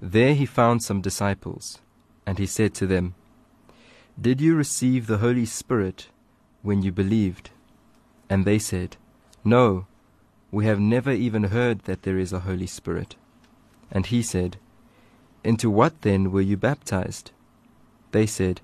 There 0.00 0.32
he 0.32 0.46
found 0.46 0.82
some 0.82 1.02
disciples, 1.02 1.82
and 2.24 2.38
he 2.38 2.46
said 2.46 2.72
to 2.76 2.86
them, 2.86 3.14
Did 4.18 4.40
you 4.40 4.54
receive 4.54 5.06
the 5.06 5.18
Holy 5.18 5.44
Spirit 5.44 6.08
when 6.62 6.80
you 6.80 6.92
believed? 6.92 7.50
And 8.30 8.46
they 8.46 8.58
said, 8.58 8.96
No, 9.44 9.86
we 10.50 10.64
have 10.64 10.80
never 10.80 11.12
even 11.12 11.52
heard 11.52 11.80
that 11.80 12.04
there 12.04 12.16
is 12.18 12.32
a 12.32 12.46
Holy 12.48 12.68
Spirit. 12.68 13.16
And 13.90 14.06
he 14.06 14.22
said, 14.22 14.56
Into 15.44 15.68
what 15.68 16.00
then 16.00 16.32
were 16.32 16.40
you 16.40 16.56
baptized? 16.56 17.30
They 18.14 18.26
said, 18.26 18.60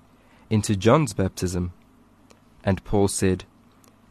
Into 0.49 0.77
John's 0.77 1.13
baptism. 1.13 1.73
And 2.63 2.81
Paul 2.85 3.09
said, 3.09 3.43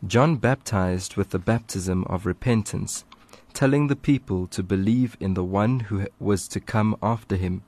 John 0.06 0.36
baptized 0.36 1.16
with 1.16 1.30
the 1.30 1.38
baptism 1.38 2.04
of 2.10 2.26
repentance, 2.26 3.06
telling 3.54 3.86
the 3.86 3.96
people 3.96 4.46
to 4.48 4.62
believe 4.62 5.16
in 5.18 5.32
the 5.32 5.42
one 5.42 5.80
who 5.80 6.06
was 6.18 6.46
to 6.48 6.60
come 6.60 6.94
after 7.02 7.36
him, 7.36 7.62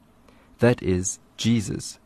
that 0.59 0.83
is, 0.83 1.19
Jesus. 1.39 1.99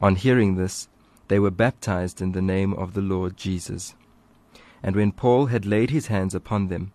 On 0.00 0.16
hearing 0.16 0.56
this, 0.56 0.88
they 1.28 1.38
were 1.38 1.50
baptized 1.50 2.22
in 2.22 2.32
the 2.32 2.40
name 2.40 2.72
of 2.72 2.94
the 2.94 3.02
Lord 3.02 3.36
Jesus. 3.36 3.94
And 4.82 4.96
when 4.96 5.12
Paul 5.12 5.46
had 5.46 5.66
laid 5.66 5.90
his 5.90 6.06
hands 6.06 6.34
upon 6.34 6.68
them, 6.68 6.92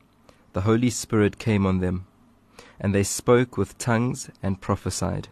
the 0.53 0.61
Holy 0.61 0.89
Spirit 0.89 1.37
came 1.37 1.67
on 1.67 1.81
them, 1.81 2.07
and 2.79 2.95
they 2.95 3.03
spoke 3.03 3.57
with 3.57 3.77
tongues 3.77 4.31
and 4.41 4.59
prophesied. 4.59 5.27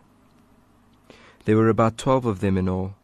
There 1.45 1.57
were 1.57 1.69
about 1.69 1.97
twelve 1.97 2.25
of 2.25 2.39
them 2.39 2.57
in 2.57 2.69
all, 2.69 2.95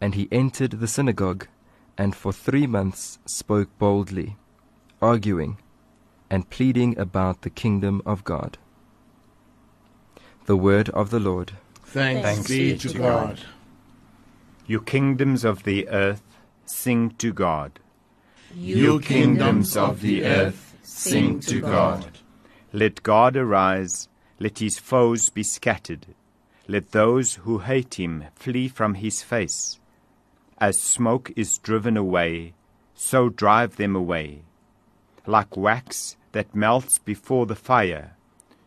and 0.00 0.14
he 0.14 0.28
entered 0.30 0.72
the 0.72 0.88
synagogue, 0.88 1.48
and 1.98 2.14
for 2.14 2.32
three 2.32 2.66
months 2.66 3.18
spoke 3.26 3.68
boldly, 3.78 4.36
arguing 5.00 5.58
and 6.30 6.48
pleading 6.50 6.98
about 6.98 7.42
the 7.42 7.50
kingdom 7.50 8.02
of 8.06 8.24
God. 8.24 8.58
The 10.46 10.56
word 10.56 10.88
of 10.90 11.10
the 11.10 11.20
Lord. 11.20 11.52
Thanks, 11.84 12.48
be 12.48 12.76
to 12.78 12.92
God. 12.92 13.40
You 14.66 14.80
kingdoms 14.80 15.44
of 15.44 15.64
the 15.64 15.88
earth, 15.88 16.22
sing 16.64 17.10
to 17.18 17.32
God. 17.32 17.78
You 18.54 19.00
kingdoms 19.00 19.76
of 19.76 20.00
the 20.00 20.24
earth, 20.24 20.76
sing 20.82 21.40
to 21.40 21.60
God. 21.60 22.18
Let 22.72 23.02
God 23.02 23.36
arise, 23.36 24.08
let 24.38 24.58
his 24.58 24.78
foes 24.78 25.28
be 25.28 25.42
scattered. 25.42 26.06
Let 26.66 26.92
those 26.92 27.34
who 27.34 27.58
hate 27.58 27.94
him 28.00 28.24
flee 28.34 28.68
from 28.68 28.94
his 28.94 29.22
face. 29.22 29.78
As 30.58 30.80
smoke 30.80 31.30
is 31.36 31.58
driven 31.58 31.96
away, 31.96 32.54
so 32.94 33.28
drive 33.28 33.76
them 33.76 33.94
away. 33.94 34.42
Like 35.26 35.56
wax 35.56 36.16
that 36.32 36.54
melts 36.54 36.98
before 36.98 37.46
the 37.46 37.54
fire, 37.54 38.16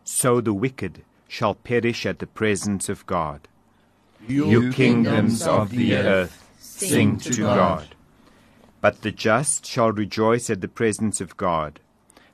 so 0.04 0.40
the 0.40 0.54
wicked 0.54 1.04
shall 1.26 1.54
perish 1.54 2.06
at 2.06 2.18
the 2.18 2.26
presence 2.26 2.88
of 2.88 3.04
God. 3.06 3.48
You 4.26 4.72
kingdoms 4.72 5.46
of 5.46 5.70
the 5.70 5.94
earth, 5.96 6.48
sing 6.58 7.18
to 7.18 7.42
God. 7.42 7.94
But 8.80 9.02
the 9.02 9.10
just 9.10 9.66
shall 9.66 9.92
rejoice 9.92 10.50
at 10.50 10.60
the 10.60 10.68
presence 10.68 11.20
of 11.20 11.36
God. 11.36 11.80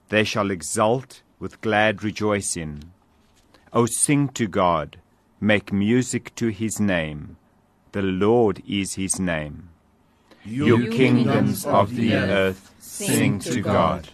They 0.09 0.25
shall 0.25 0.51
exult 0.51 1.23
with 1.39 1.61
glad 1.63 2.05
rejoicing. 2.05 2.93
O 3.73 3.87
sing 3.87 4.29
to 4.31 4.47
God, 4.47 4.99
make 5.45 5.73
music 5.73 6.35
to 6.37 6.49
his 6.49 6.81
name. 6.81 7.37
The 7.93 8.01
Lord 8.01 8.63
is 8.67 8.95
his 8.95 9.21
name. 9.21 9.69
You 10.43 10.89
kingdoms 10.89 11.67
of 11.67 11.95
the 11.95 12.15
earth, 12.15 12.75
sing 12.79 13.41
to 13.41 13.61
God. 13.61 14.09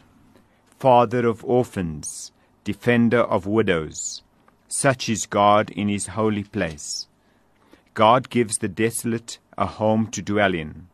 Father 0.78 1.28
of 1.28 1.44
orphans, 1.44 2.32
defender 2.64 3.20
of 3.20 3.46
widows, 3.46 4.22
such 4.66 5.08
is 5.08 5.26
God 5.26 5.70
in 5.70 5.88
his 5.88 6.08
holy 6.08 6.44
place. 6.44 7.06
God 7.94 8.28
gives 8.28 8.58
the 8.58 8.68
desolate 8.68 9.38
a 9.56 9.66
home 9.66 10.08
to 10.08 10.22
dwell 10.22 10.54
in. 10.54 10.88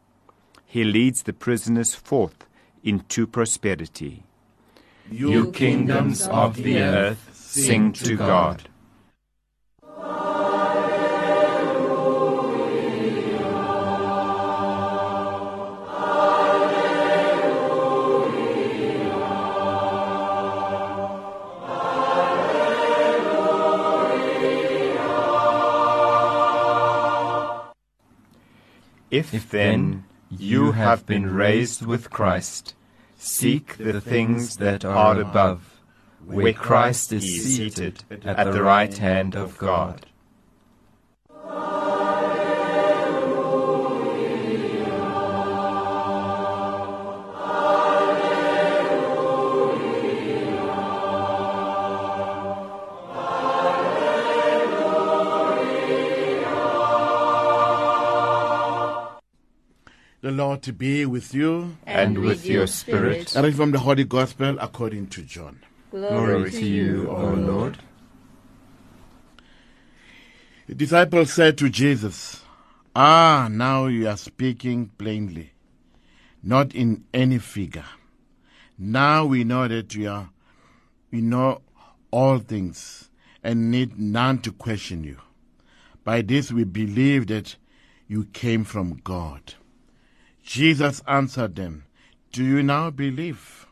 He 0.66 0.84
leads 0.84 1.22
the 1.22 1.32
prisoners 1.32 1.94
forth 1.94 2.46
into 2.84 3.26
prosperity. 3.26 4.24
You 5.10 5.50
kingdoms 5.52 6.26
of 6.28 6.56
the 6.56 6.78
earth, 6.78 7.30
sing 7.32 7.92
to 7.92 8.16
God. 8.16 8.68
If 29.10 29.50
then 29.50 30.04
you 30.30 30.72
have 30.72 31.06
been 31.06 31.32
raised 31.32 31.86
with 31.86 32.10
Christ, 32.10 32.74
seek 33.16 33.76
the 33.76 34.00
things 34.00 34.56
that 34.56 34.84
are 34.84 35.20
above, 35.20 35.80
where 36.24 36.52
Christ 36.52 37.12
is 37.12 37.56
seated 37.56 38.02
at 38.24 38.52
the 38.52 38.62
right 38.62 38.96
hand 38.96 39.36
of 39.36 39.56
God. 39.58 40.06
Lord 60.36 60.62
to 60.62 60.72
be 60.72 61.06
with 61.06 61.34
you 61.34 61.76
And 61.86 62.18
with 62.18 62.44
your 62.44 62.66
spirit. 62.66 63.34
A 63.34 63.42
reading 63.42 63.56
from 63.56 63.72
the 63.72 63.78
Holy 63.78 64.04
Gospel 64.04 64.56
according 64.60 65.06
to 65.08 65.22
John. 65.22 65.60
Glory 65.90 66.50
to 66.50 66.64
you, 66.64 67.08
O 67.08 67.34
Lord. 67.34 67.78
The 70.68 70.74
disciples 70.74 71.32
said 71.32 71.56
to 71.58 71.70
Jesus, 71.70 72.42
Ah, 72.94 73.48
now 73.50 73.86
you 73.86 74.08
are 74.08 74.16
speaking 74.16 74.90
plainly, 74.98 75.52
not 76.42 76.74
in 76.74 77.04
any 77.14 77.38
figure. 77.38 77.84
Now 78.78 79.24
we 79.24 79.44
know 79.44 79.66
that 79.68 79.94
you 79.94 80.10
are, 80.10 80.30
we 81.10 81.20
know 81.22 81.62
all 82.10 82.38
things 82.38 83.08
and 83.42 83.70
need 83.70 83.98
none 83.98 84.38
to 84.40 84.52
question 84.52 85.02
you. 85.02 85.16
By 86.04 86.20
this 86.22 86.52
we 86.52 86.64
believe 86.64 87.28
that 87.28 87.56
you 88.08 88.24
came 88.32 88.64
from 88.64 89.00
God. 89.02 89.54
Jesus 90.46 91.02
answered 91.08 91.56
them, 91.56 91.84
Do 92.30 92.44
you 92.44 92.62
now 92.62 92.88
believe? 92.90 93.66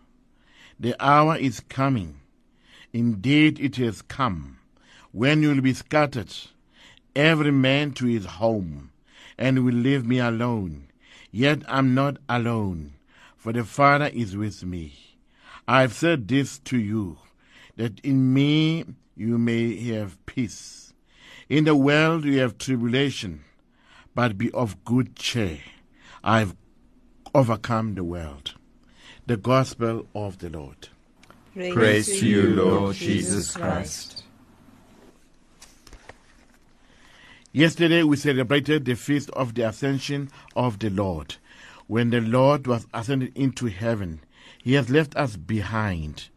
The 0.78 0.96
hour 0.98 1.36
is 1.36 1.60
coming. 1.60 2.18
Indeed, 2.92 3.60
it 3.60 3.76
has 3.76 4.02
come, 4.02 4.58
when 5.12 5.40
you 5.40 5.50
will 5.50 5.60
be 5.60 5.72
scattered, 5.72 6.34
every 7.14 7.52
man 7.52 7.92
to 7.92 8.06
his 8.06 8.26
home, 8.26 8.90
and 9.38 9.64
will 9.64 9.72
leave 9.72 10.04
me 10.04 10.18
alone. 10.18 10.88
Yet 11.30 11.62
I'm 11.68 11.94
not 11.94 12.16
alone, 12.28 12.94
for 13.36 13.52
the 13.52 13.62
Father 13.62 14.10
is 14.12 14.36
with 14.36 14.64
me. 14.64 15.16
I've 15.68 15.92
said 15.92 16.26
this 16.26 16.58
to 16.58 16.76
you, 16.76 17.18
that 17.76 18.00
in 18.00 18.34
me 18.34 18.84
you 19.16 19.38
may 19.38 19.76
have 19.92 20.26
peace. 20.26 20.92
In 21.48 21.64
the 21.64 21.76
world 21.76 22.24
you 22.24 22.40
have 22.40 22.58
tribulation, 22.58 23.44
but 24.12 24.36
be 24.36 24.50
of 24.50 24.84
good 24.84 25.14
cheer. 25.14 25.60
I've 26.24 26.56
overcome 27.34 27.96
the 27.96 28.04
world. 28.04 28.54
The 29.26 29.36
Gospel 29.36 30.06
of 30.14 30.38
the 30.38 30.48
Lord. 30.48 30.88
Praise 31.54 32.20
to 32.20 32.26
you, 32.26 32.50
Lord 32.50 32.94
Jesus 32.94 33.56
Christ. 33.56 34.22
Yesterday 37.52 38.02
we 38.02 38.16
celebrated 38.16 38.84
the 38.84 38.94
feast 38.94 39.30
of 39.30 39.54
the 39.54 39.62
ascension 39.62 40.30
of 40.56 40.78
the 40.78 40.90
Lord. 40.90 41.36
When 41.86 42.10
the 42.10 42.20
Lord 42.20 42.66
was 42.66 42.86
ascended 42.92 43.36
into 43.36 43.66
heaven, 43.66 44.20
he 44.62 44.74
has 44.74 44.90
left 44.90 45.16
us 45.16 45.36
behind. 45.36 46.28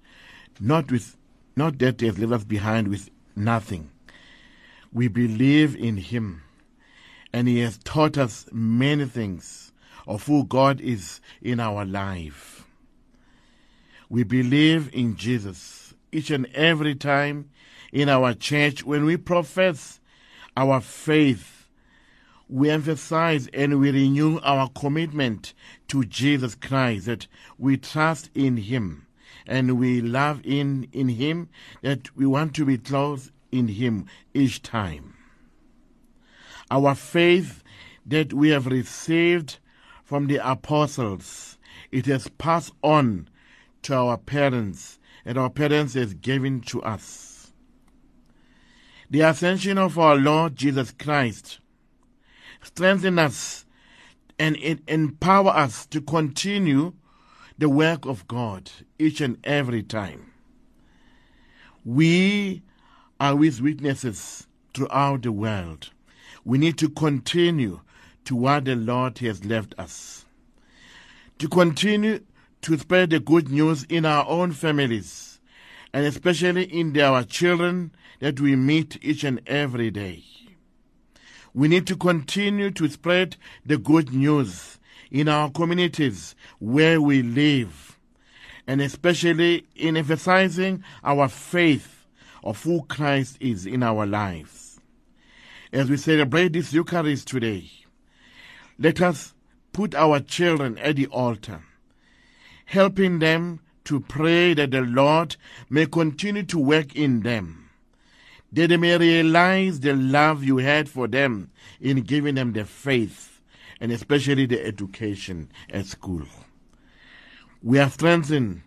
Not 0.60 0.92
with 0.92 1.16
not 1.56 1.80
that 1.80 2.02
he 2.02 2.08
has 2.08 2.20
left 2.20 2.34
us 2.34 2.44
behind 2.44 2.88
with 2.88 3.10
nothing. 3.36 3.90
We 4.94 5.08
believe 5.08 5.76
in 5.76 5.98
him, 5.98 6.44
and 7.34 7.48
he 7.48 7.60
has 7.60 7.78
taught 7.80 8.18
us 8.18 8.48
many 8.52 9.06
things 9.06 9.67
of 10.08 10.26
who 10.26 10.46
God 10.46 10.80
is 10.82 11.22
in 11.42 11.60
our 11.60 11.86
life. 11.86 12.66
We 14.10 14.24
believe 14.24 14.90
in 14.94 15.18
Jesus 15.18 15.94
each 16.12 16.32
and 16.32 16.48
every 16.56 16.96
time 16.96 17.50
in 17.92 18.10
our 18.10 18.34
church 18.34 18.86
when 18.86 19.06
we 19.06 19.18
profess 19.18 20.00
our 20.56 20.80
faith. 20.82 21.68
We 22.50 22.70
emphasize 22.70 23.48
and 23.54 23.80
we 23.80 23.92
renew 23.92 24.40
our 24.40 24.70
commitment 24.70 25.54
to 25.90 26.06
Jesus 26.06 26.56
Christ 26.56 27.06
that 27.08 27.28
we 27.58 27.76
trust 27.76 28.30
in 28.34 28.56
Him 28.56 29.06
and 29.46 29.78
we 29.78 30.02
love 30.02 30.42
in, 30.46 30.88
in 30.94 31.10
Him, 31.10 31.50
that 31.82 32.16
we 32.16 32.26
want 32.26 32.56
to 32.56 32.66
be 32.66 32.78
close 32.78 33.32
in 33.52 33.68
Him 33.68 34.06
each 34.34 34.62
time. 34.62 35.16
Our 36.72 36.96
faith 36.96 37.64
that 38.06 38.34
we 38.34 38.50
have 38.50 38.68
received 38.68 39.60
from 40.08 40.28
the 40.28 40.38
apostles, 40.50 41.58
it 41.92 42.06
has 42.06 42.30
passed 42.38 42.72
on 42.82 43.28
to 43.82 43.94
our 43.94 44.18
parents, 44.18 45.00
and 45.26 45.38
our 45.38 45.50
parents 45.50 45.96
has 45.96 46.14
given 46.14 46.62
to 46.62 46.82
us. 46.82 47.52
The 49.10 49.20
ascension 49.20 49.78
of 49.78 50.00
our 50.00 50.16
Lord 50.16 50.56
Jesus 50.56 50.94
Christ 50.98 51.60
strengthen 52.62 53.20
us 53.20 53.66
and 54.40 54.56
it 54.62 54.80
empower 54.88 55.50
us 55.50 55.86
to 55.88 56.00
continue 56.00 56.94
the 57.58 57.68
work 57.68 58.06
of 58.06 58.30
God 58.30 58.72
each 58.98 59.20
and 59.20 59.38
every 59.44 59.84
time. 59.84 60.32
We 61.84 62.64
are 63.20 63.36
with 63.36 63.60
witnesses 63.60 64.48
throughout 64.74 65.24
the 65.24 65.34
world. 65.34 65.90
We 66.46 66.58
need 66.58 66.78
to 66.78 66.88
continue 66.88 67.82
to 68.28 68.36
what 68.36 68.66
the 68.66 68.76
Lord 68.76 69.18
has 69.20 69.46
left 69.46 69.74
us. 69.78 70.26
To 71.40 71.48
continue 71.48 72.20
to 72.62 72.78
spread 72.78 73.12
the 73.12 73.22
good 73.22 73.50
news 73.50 73.86
in 73.86 74.06
our 74.06 74.28
own 74.28 74.52
families, 74.52 75.40
and 75.94 76.06
especially 76.06 76.66
in 76.66 77.00
our 77.00 77.24
children 77.24 77.94
that 78.20 78.42
we 78.42 78.58
meet 78.58 78.98
each 79.02 79.24
and 79.24 79.40
every 79.48 79.92
day. 79.92 80.26
We 81.54 81.70
need 81.70 81.88
to 81.88 81.96
continue 81.96 82.70
to 82.72 82.90
spread 82.90 83.38
the 83.66 83.78
good 83.78 84.12
news 84.12 84.78
in 85.10 85.30
our 85.30 85.50
communities 85.50 86.36
where 86.60 87.00
we 87.00 87.22
live, 87.22 87.98
and 88.68 88.82
especially 88.82 89.66
in 89.74 89.96
emphasizing 89.96 90.84
our 91.02 91.30
faith 91.30 92.06
of 92.44 92.62
who 92.62 92.84
Christ 92.90 93.38
is 93.40 93.66
in 93.66 93.84
our 93.84 94.06
lives. 94.06 94.82
As 95.72 95.90
we 95.90 95.96
celebrate 95.96 96.52
this 96.52 96.74
Eucharist 96.74 97.30
today, 97.30 97.70
let 98.80 99.02
us 99.02 99.34
put 99.74 99.96
our 99.96 100.20
children 100.20 100.78
at 100.78 100.96
the 100.96 101.08
altar, 101.08 101.64
helping 102.66 103.20
them 103.20 103.60
to 103.86 104.00
pray 104.00 104.54
that 104.54 104.72
the 104.72 104.82
Lord 104.82 105.36
may 105.70 105.86
continue 105.86 106.44
to 106.44 106.60
work 106.60 106.96
in 106.96 107.22
them, 107.22 107.70
that 108.52 108.68
they 108.68 108.78
may 108.78 108.98
realize 108.98 109.80
the 109.80 109.94
love 109.94 110.44
you 110.44 110.58
had 110.58 110.90
for 110.90 111.08
them 111.08 111.52
in 111.80 112.02
giving 112.02 112.36
them 112.36 112.54
the 112.54 112.66
faith 112.66 113.42
and 113.80 113.92
especially 113.92 114.46
the 114.46 114.66
education 114.66 115.50
at 115.70 115.86
school. 115.86 116.24
We 117.62 117.80
are 117.80 117.90
strengthened 117.90 118.62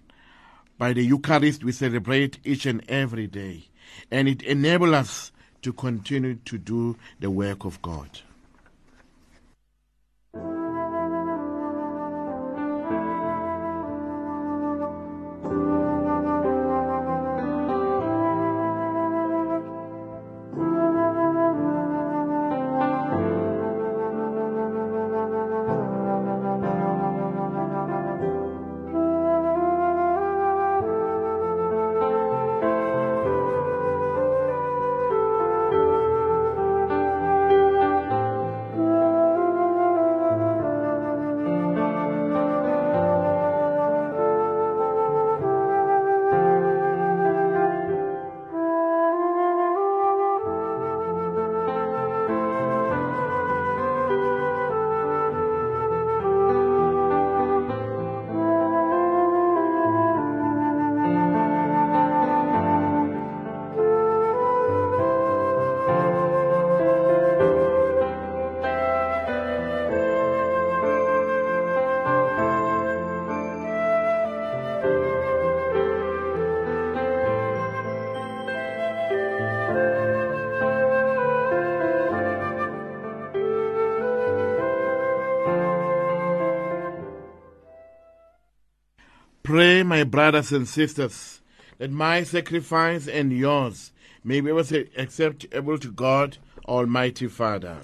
by 0.79 0.93
the 0.93 1.03
Eucharist 1.03 1.65
we 1.65 1.73
celebrate 1.73 2.39
each 2.45 2.67
and 2.67 2.83
every 2.89 3.27
day, 3.27 3.69
and 4.11 4.29
it 4.29 4.43
enables 4.43 4.93
us 4.93 5.33
to 5.63 5.73
continue 5.73 6.37
to 6.37 6.57
do 6.57 6.97
the 7.19 7.31
work 7.31 7.65
of 7.65 7.83
God. 7.83 8.21
Pray, 89.51 89.83
my 89.83 90.05
brothers 90.05 90.53
and 90.53 90.69
sisters, 90.69 91.41
that 91.79 91.91
my 91.91 92.23
sacrifice 92.23 93.09
and 93.09 93.33
yours 93.33 93.91
may 94.23 94.41
be 94.41 94.51
acceptable 94.97 95.77
to 95.77 95.91
God, 95.91 96.39
Almighty 96.69 97.27
Father. 97.27 97.79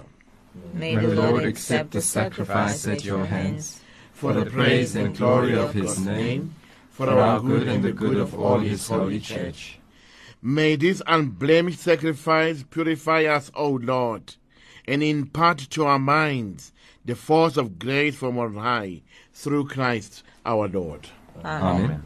May 0.73 0.95
the 0.95 1.09
Lord 1.09 1.43
accept 1.43 1.91
the 1.91 1.99
sacrifice 1.99 2.87
at 2.87 3.03
your 3.03 3.25
hands, 3.25 3.81
for 4.13 4.31
the 4.31 4.45
praise 4.45 4.95
and 4.95 5.17
glory 5.17 5.57
of 5.57 5.73
his 5.73 5.99
name, 5.99 6.55
for 6.89 7.09
our 7.09 7.41
good 7.41 7.67
and 7.67 7.83
the 7.83 7.91
good 7.91 8.15
of 8.15 8.39
all 8.39 8.59
his 8.59 8.87
holy 8.87 9.19
church. 9.19 9.77
May 10.41 10.77
this 10.77 11.01
unblemished 11.05 11.79
sacrifice 11.79 12.63
purify 12.63 13.25
us, 13.25 13.51
O 13.53 13.71
Lord, 13.71 14.35
and 14.87 15.03
impart 15.03 15.57
to 15.71 15.83
our 15.83 15.99
minds 15.99 16.71
the 17.03 17.15
force 17.15 17.57
of 17.57 17.77
grace 17.77 18.15
from 18.15 18.37
on 18.37 18.55
high, 18.55 19.01
through 19.33 19.67
Christ 19.67 20.23
our 20.45 20.69
Lord. 20.69 21.09
Amen. 21.45 22.03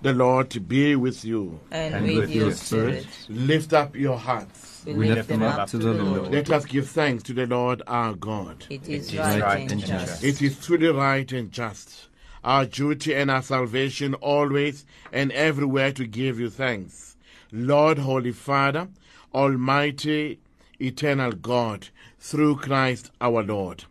The 0.00 0.12
Lord 0.12 0.68
be 0.68 0.94
with 0.94 1.24
you. 1.24 1.58
And, 1.72 1.94
And 1.94 2.06
with, 2.06 2.16
with 2.18 2.30
your 2.30 2.46
your 2.46 2.54
spirit. 2.54 3.06
Lift 3.28 3.72
up 3.72 3.96
your 3.96 4.16
hearts. 4.16 4.82
We, 4.86 4.94
We 4.94 5.08
lift 5.10 5.28
them 5.28 5.42
up 5.42 5.68
to 5.70 5.78
the 5.78 5.92
Lord. 5.92 6.30
Let 6.32 6.50
us 6.50 6.64
give 6.64 6.88
thanks 6.88 7.24
to 7.24 7.32
the 7.34 7.46
Lord 7.46 7.82
our 7.86 8.14
God. 8.14 8.64
It 8.70 8.88
is 8.88 9.08
It 9.08 9.14
is 9.14 9.18
right, 9.18 9.42
right 9.42 9.60
and 9.62 9.72
and 9.72 9.80
just. 9.80 10.06
just. 10.06 10.24
It 10.24 10.40
is 10.40 10.64
truly 10.64 10.88
right 10.88 11.30
and 11.32 11.50
just, 11.50 12.06
our 12.44 12.64
duty 12.64 13.14
and 13.14 13.28
our 13.30 13.42
salvation 13.42 14.14
always 14.14 14.86
and 15.12 15.32
everywhere 15.32 15.90
to 15.92 16.06
give 16.06 16.38
you 16.38 16.48
thanks. 16.48 17.16
Lord, 17.50 17.98
Holy 17.98 18.32
Father, 18.32 18.88
Almighty, 19.34 20.38
Eternal 20.80 21.32
God, 21.32 21.88
through 22.20 22.56
Christ 22.56 23.10
our 23.20 23.42
Lord. 23.42 23.84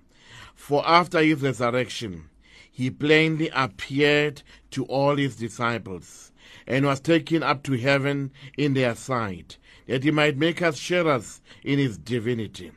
For 0.55 0.87
after 0.87 1.19
his 1.21 1.41
resurrection, 1.41 2.29
he 2.77 2.91
plainly 2.91 3.49
appeared 3.55 4.43
to 4.69 4.85
all 4.85 5.15
his 5.15 5.37
disciples 5.37 6.31
and 6.67 6.85
was 6.85 6.99
taken 6.99 7.41
up 7.41 7.63
to 7.63 7.73
heaven 7.75 8.29
in 8.55 8.75
their 8.75 8.93
sight, 8.93 9.57
that 9.87 10.03
he 10.03 10.11
might 10.11 10.37
make 10.37 10.61
us 10.61 10.77
sharers 10.77 11.41
in 11.63 11.79
his 11.79 11.97
divinity. 11.97 12.71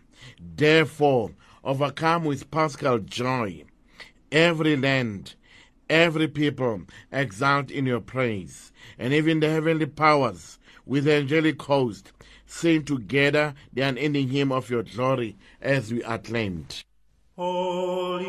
Therefore, 0.57 1.33
overcome 1.63 2.25
with 2.25 2.51
paschal 2.51 3.01
joy, 3.01 3.65
every 4.33 4.75
land, 4.75 5.35
every 5.91 6.29
people 6.29 6.81
exalt 7.13 7.71
in 7.71 7.85
your 7.85 8.01
praise, 8.01 8.73
and 8.99 9.13
even 9.13 9.41
the 9.41 9.51
heavenly 9.51 9.85
powers 9.85 10.59
with 10.87 11.05
the 11.05 11.17
angelic 11.17 11.61
host 11.61 12.13
sing 12.47 12.87
together 12.87 13.53
the 13.75 13.83
unending 13.83 14.29
hymn 14.31 14.51
of 14.51 14.71
your 14.71 14.83
glory 14.83 15.37
as 15.61 15.93
we 15.93 16.03
acclaimed. 16.05 16.85
Holy, 17.41 18.27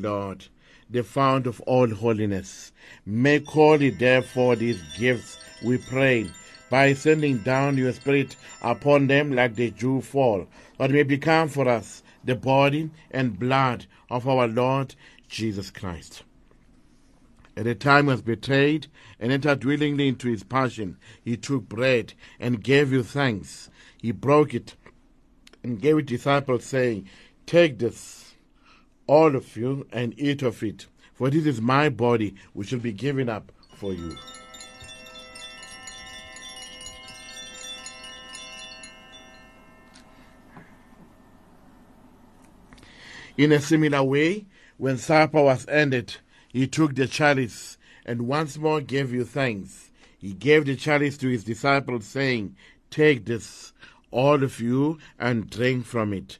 Lord, 0.00 0.46
the 0.90 1.02
fount 1.02 1.46
of 1.46 1.60
all 1.62 1.88
holiness. 1.88 2.72
Make 3.04 3.46
holy, 3.46 3.90
therefore, 3.90 4.56
these 4.56 4.80
gifts, 4.96 5.38
we 5.62 5.78
pray, 5.78 6.30
by 6.70 6.94
sending 6.94 7.38
down 7.38 7.76
your 7.76 7.92
Spirit 7.92 8.36
upon 8.62 9.06
them 9.06 9.32
like 9.32 9.54
the 9.54 9.70
dew 9.70 10.00
fall, 10.00 10.46
that 10.78 10.90
may 10.90 11.02
become 11.02 11.48
for 11.48 11.68
us 11.68 12.02
the 12.24 12.34
body 12.34 12.90
and 13.10 13.38
blood 13.38 13.86
of 14.10 14.28
our 14.28 14.46
Lord 14.46 14.94
Jesus 15.28 15.70
Christ. 15.70 16.22
At 17.56 17.64
the 17.64 17.74
time 17.74 18.04
he 18.04 18.12
was 18.12 18.22
betrayed 18.22 18.86
and 19.18 19.32
entered 19.32 19.64
willingly 19.64 20.08
into 20.08 20.28
his 20.28 20.44
passion, 20.44 20.96
he 21.24 21.36
took 21.36 21.68
bread 21.68 22.14
and 22.38 22.62
gave 22.62 22.92
you 22.92 23.02
thanks. 23.02 23.68
He 24.00 24.12
broke 24.12 24.54
it 24.54 24.76
and 25.64 25.80
gave 25.80 25.98
it 25.98 26.06
disciples, 26.06 26.64
saying, 26.64 27.08
Take 27.46 27.78
this, 27.78 28.17
all 29.08 29.34
of 29.34 29.56
you, 29.56 29.86
and 29.90 30.14
eat 30.16 30.42
of 30.42 30.62
it, 30.62 30.86
for 31.12 31.30
this 31.30 31.46
is 31.46 31.60
my 31.60 31.88
body, 31.88 32.36
which 32.52 32.70
will 32.70 32.78
be 32.78 32.92
given 32.92 33.28
up 33.28 33.50
for 33.74 33.92
you. 33.92 34.16
In 43.36 43.52
a 43.52 43.60
similar 43.60 44.02
way, 44.02 44.46
when 44.76 44.98
supper 44.98 45.42
was 45.42 45.66
ended, 45.68 46.16
he 46.48 46.66
took 46.66 46.94
the 46.94 47.06
chalice 47.06 47.78
and 48.08 48.26
once 48.26 48.56
more 48.56 48.80
gave 48.80 49.12
you 49.12 49.22
thanks. 49.22 49.90
He 50.18 50.32
gave 50.32 50.64
the 50.64 50.76
chalice 50.76 51.18
to 51.18 51.28
his 51.28 51.44
disciples, 51.44 52.06
saying, 52.06 52.56
Take 52.90 53.26
this, 53.26 53.74
all 54.10 54.42
of 54.42 54.60
you, 54.60 54.98
and 55.18 55.48
drink 55.48 55.84
from 55.84 56.14
it. 56.14 56.38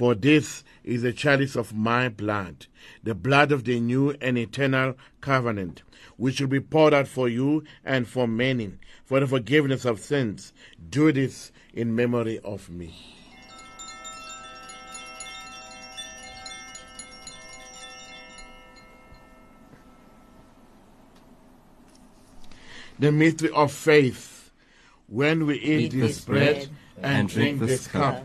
For 0.00 0.14
this 0.14 0.64
is 0.82 1.02
the 1.02 1.12
chalice 1.12 1.54
of 1.56 1.74
my 1.74 2.08
blood, 2.08 2.68
the 3.04 3.14
blood 3.14 3.52
of 3.52 3.64
the 3.64 3.78
new 3.78 4.16
and 4.22 4.38
eternal 4.38 4.94
covenant, 5.20 5.82
which 6.16 6.40
will 6.40 6.48
be 6.48 6.58
poured 6.58 6.94
out 6.94 7.06
for 7.06 7.28
you 7.28 7.64
and 7.84 8.08
for 8.08 8.26
many 8.26 8.78
for 9.04 9.20
the 9.20 9.26
forgiveness 9.26 9.84
of 9.84 10.00
sins. 10.00 10.54
Do 10.88 11.12
this 11.12 11.52
in 11.74 11.94
memory 11.94 12.38
of 12.38 12.70
me. 12.70 12.94
the 22.98 23.12
mystery 23.12 23.50
of 23.50 23.70
faith. 23.70 24.50
When 25.08 25.44
we 25.44 25.56
eat, 25.58 25.92
Eat 25.92 26.00
this 26.00 26.24
bread 26.24 26.54
bread 26.54 26.68
and 27.02 27.28
drink 27.28 27.60
this 27.60 27.86
cup, 27.86 28.24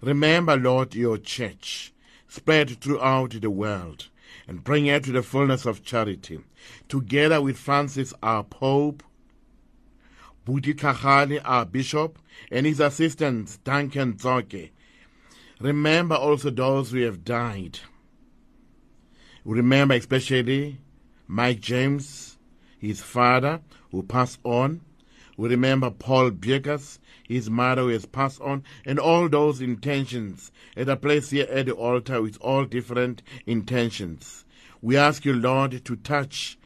Remember, 0.00 0.56
Lord, 0.56 0.94
your 0.94 1.18
church 1.18 1.92
spread 2.28 2.80
throughout 2.80 3.40
the 3.40 3.50
world 3.50 4.08
and 4.46 4.64
bring 4.64 4.86
her 4.86 5.00
to 5.00 5.12
the 5.12 5.22
fullness 5.22 5.66
of 5.66 5.84
charity. 5.84 6.40
Together 6.88 7.40
with 7.40 7.58
Francis, 7.58 8.14
our 8.22 8.44
Pope, 8.44 9.02
Buti 10.44 10.74
Tlhagale, 10.74 11.40
our 11.44 11.66
Bishop, 11.66 12.18
and 12.50 12.64
his 12.66 12.80
assistants, 12.80 13.58
Duncan 13.58 14.14
Tsoke. 14.14 14.70
Remember 15.60 16.14
also 16.14 16.50
those 16.50 16.90
who 16.90 17.02
have 17.02 17.24
died. 17.24 17.80
We 19.44 19.56
remember 19.56 19.94
especially 19.94 20.78
Mike 21.26 21.60
James, 21.60 22.38
his 22.78 23.00
father, 23.00 23.60
who 23.90 24.02
passed 24.02 24.38
on. 24.44 24.80
We 25.36 25.48
remember 25.50 25.90
Paul 25.90 26.30
Biegas, 26.30 26.98
his 27.28 27.46
who 27.46 27.88
has 27.88 28.06
passed 28.06 28.40
on, 28.40 28.64
and 28.84 28.98
all 28.98 29.28
those 29.28 29.60
intentions 29.60 30.50
that 30.74 30.88
are 30.88 30.96
placed 30.96 31.30
here 31.30 31.46
at 31.50 31.66
the 31.66 31.72
altar 31.72 32.22
with 32.22 32.38
all 32.40 32.64
different 32.64 33.22
intentions. 33.46 34.44
We 34.80 34.96
ask 34.96 35.24
you, 35.24 35.34
Lord, 35.34 35.84
to 35.84 35.96
touch 35.96 36.58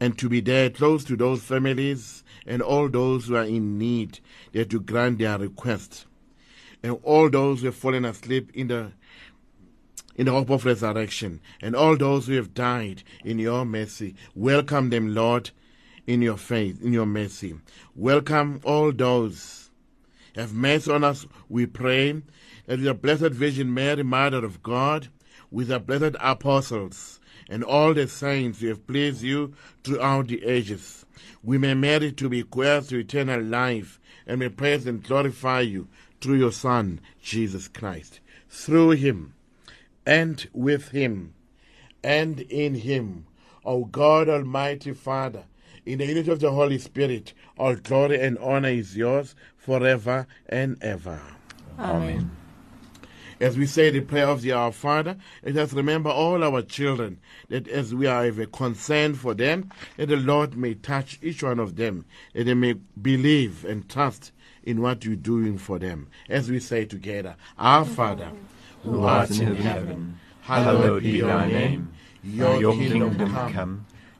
and 0.00 0.16
to 0.18 0.28
be 0.28 0.40
there 0.40 0.70
close 0.70 1.04
to 1.04 1.16
those 1.16 1.42
families 1.42 2.22
and 2.46 2.62
all 2.62 2.88
those 2.88 3.26
who 3.26 3.36
are 3.36 3.44
in 3.44 3.78
need, 3.78 4.20
that 4.52 4.72
you 4.72 4.80
grant 4.80 5.18
their 5.18 5.38
request. 5.38 6.06
And 6.82 6.98
all 7.02 7.28
those 7.28 7.60
who 7.60 7.66
have 7.66 7.74
fallen 7.74 8.04
asleep 8.04 8.50
in 8.54 8.68
the 8.68 8.92
in 10.14 10.26
the 10.26 10.32
hope 10.32 10.50
of 10.50 10.64
resurrection, 10.64 11.40
and 11.62 11.76
all 11.76 11.96
those 11.96 12.26
who 12.26 12.34
have 12.34 12.52
died 12.52 13.04
in 13.24 13.38
your 13.38 13.64
mercy, 13.64 14.16
welcome 14.34 14.90
them, 14.90 15.14
Lord, 15.14 15.52
in 16.08 16.22
your 16.22 16.38
faith, 16.38 16.82
in 16.82 16.94
your 16.94 17.04
mercy. 17.04 17.54
Welcome 17.94 18.62
all 18.64 18.92
those. 18.92 19.68
Have 20.34 20.54
mercy 20.54 20.90
on 20.90 21.04
us, 21.04 21.26
we 21.50 21.66
pray, 21.66 22.22
that 22.64 22.78
the 22.78 22.94
Blessed 22.94 23.32
Virgin 23.32 23.74
Mary, 23.74 24.02
Mother 24.02 24.42
of 24.42 24.62
God, 24.62 25.08
with 25.50 25.68
the 25.68 25.78
blessed 25.78 26.16
apostles, 26.18 27.20
and 27.50 27.62
all 27.62 27.92
the 27.92 28.08
saints 28.08 28.60
who 28.60 28.68
have 28.68 28.86
pleased 28.86 29.22
you 29.22 29.52
throughout 29.84 30.28
the 30.28 30.42
ages, 30.46 31.04
we 31.42 31.58
may 31.58 31.74
merit 31.74 32.16
to 32.16 32.30
be 32.30 32.42
heirs 32.56 32.88
to 32.88 32.98
eternal 32.98 33.42
life, 33.42 34.00
and 34.26 34.38
may 34.40 34.48
praise 34.48 34.86
and 34.86 35.04
glorify 35.04 35.60
you 35.60 35.88
through 36.22 36.36
your 36.36 36.52
Son, 36.52 37.00
Jesus 37.20 37.68
Christ. 37.68 38.20
Through 38.48 38.92
him, 38.92 39.34
and 40.06 40.48
with 40.54 40.88
him, 40.88 41.34
and 42.02 42.40
in 42.40 42.76
him, 42.76 43.26
O 43.62 43.84
God 43.84 44.30
Almighty 44.30 44.94
Father, 44.94 45.44
in 45.88 45.98
the 45.98 46.04
unity 46.04 46.30
of 46.30 46.38
the 46.38 46.50
Holy 46.50 46.76
Spirit, 46.76 47.32
all 47.56 47.74
glory 47.74 48.20
and 48.20 48.36
honor 48.38 48.68
is 48.68 48.94
yours 48.94 49.34
forever 49.56 50.26
and 50.46 50.76
ever. 50.82 51.18
Amen. 51.78 52.30
As 53.40 53.56
we 53.56 53.64
say 53.64 53.88
the 53.88 54.00
prayer 54.00 54.26
of 54.26 54.42
the 54.42 54.52
Our 54.52 54.70
Father, 54.70 55.16
let 55.42 55.56
us 55.56 55.72
remember 55.72 56.10
all 56.10 56.44
our 56.44 56.60
children, 56.60 57.20
that 57.48 57.66
as 57.68 57.94
we 57.94 58.06
are 58.06 58.26
of 58.26 58.38
a 58.38 58.46
concern 58.46 59.14
for 59.14 59.32
them, 59.32 59.70
that 59.96 60.10
the 60.10 60.16
Lord 60.16 60.58
may 60.58 60.74
touch 60.74 61.18
each 61.22 61.42
one 61.42 61.58
of 61.58 61.76
them, 61.76 62.04
that 62.34 62.44
they 62.44 62.54
may 62.54 62.74
believe 63.00 63.64
and 63.64 63.88
trust 63.88 64.32
in 64.64 64.82
what 64.82 65.06
you're 65.06 65.16
doing 65.16 65.56
for 65.56 65.78
them. 65.78 66.08
As 66.28 66.50
we 66.50 66.60
say 66.60 66.84
together, 66.84 67.36
Our 67.56 67.86
Father, 67.86 68.32
who 68.82 69.04
art 69.04 69.30
in 69.30 69.54
heaven, 69.56 70.18
hallowed 70.42 71.02
be 71.02 71.22
thy 71.22 71.46
name. 71.46 71.92
Your 72.22 72.74
kingdom 72.74 73.16
come, 73.52 73.86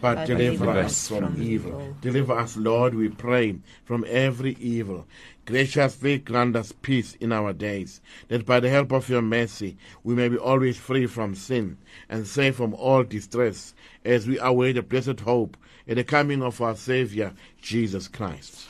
but 0.00 0.26
deliver 0.26 0.70
us 0.70 1.08
from 1.08 1.40
evil. 1.40 1.96
Deliver 2.00 2.38
us, 2.38 2.56
Lord, 2.56 2.94
we 2.94 3.08
pray, 3.08 3.56
from 3.84 4.04
every 4.08 4.56
evil. 4.60 5.06
Graciously 5.44 6.18
grant 6.18 6.56
us 6.56 6.72
peace 6.72 7.14
in 7.20 7.32
our 7.32 7.52
days, 7.52 8.00
that 8.28 8.44
by 8.44 8.60
the 8.60 8.68
help 8.68 8.92
of 8.92 9.08
your 9.08 9.22
mercy 9.22 9.76
we 10.02 10.14
may 10.14 10.28
be 10.28 10.36
always 10.36 10.76
free 10.76 11.06
from 11.06 11.34
sin 11.34 11.78
and 12.08 12.26
safe 12.26 12.56
from 12.56 12.74
all 12.74 13.04
distress, 13.04 13.74
as 14.04 14.26
we 14.26 14.38
await 14.40 14.72
the 14.72 14.82
blessed 14.82 15.20
hope 15.20 15.56
and 15.86 15.98
the 15.98 16.04
coming 16.04 16.42
of 16.42 16.60
our 16.60 16.74
Saviour, 16.74 17.32
Jesus 17.62 18.08
Christ. 18.08 18.66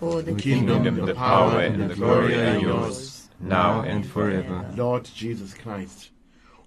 For 0.00 0.20
the 0.20 0.34
kingdom, 0.34 0.82
kingdom, 0.82 1.06
the 1.06 1.14
power, 1.14 1.60
and 1.60 1.90
the 1.90 1.94
glory 1.94 2.34
are 2.34 2.58
yours, 2.58 3.28
now 3.40 3.82
and 3.82 4.04
forever. 4.04 4.68
Lord 4.74 5.04
Jesus 5.04 5.54
Christ, 5.54 6.10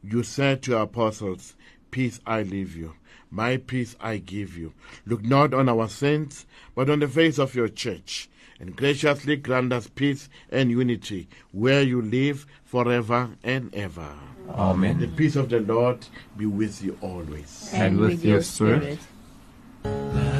you 0.01 0.23
said 0.23 0.63
to 0.63 0.71
your 0.71 0.81
apostles, 0.83 1.55
Peace 1.91 2.19
I 2.25 2.43
leave 2.43 2.75
you, 2.75 2.93
my 3.31 3.57
peace 3.57 3.95
I 3.99 4.17
give 4.17 4.57
you. 4.57 4.73
Look 5.05 5.23
not 5.23 5.53
on 5.53 5.69
our 5.69 5.87
sins, 5.87 6.45
but 6.75 6.89
on 6.89 6.99
the 6.99 7.07
face 7.07 7.37
of 7.37 7.55
your 7.55 7.67
church, 7.67 8.29
and 8.59 8.75
graciously 8.75 9.35
grant 9.35 9.73
us 9.73 9.87
peace 9.87 10.29
and 10.51 10.71
unity, 10.71 11.27
where 11.51 11.81
you 11.81 12.01
live 12.01 12.45
forever 12.63 13.29
and 13.43 13.73
ever. 13.73 14.13
Amen. 14.49 14.99
The 14.99 15.07
peace 15.07 15.35
of 15.35 15.49
the 15.49 15.59
Lord 15.59 16.05
be 16.37 16.45
with 16.45 16.83
you 16.83 16.97
always. 17.01 17.69
And 17.73 17.83
And 17.83 17.99
with 17.99 18.09
with 18.09 18.25
your 18.25 18.33
your 18.35 18.43
spirit. 18.43 18.99
Behold 19.83 20.39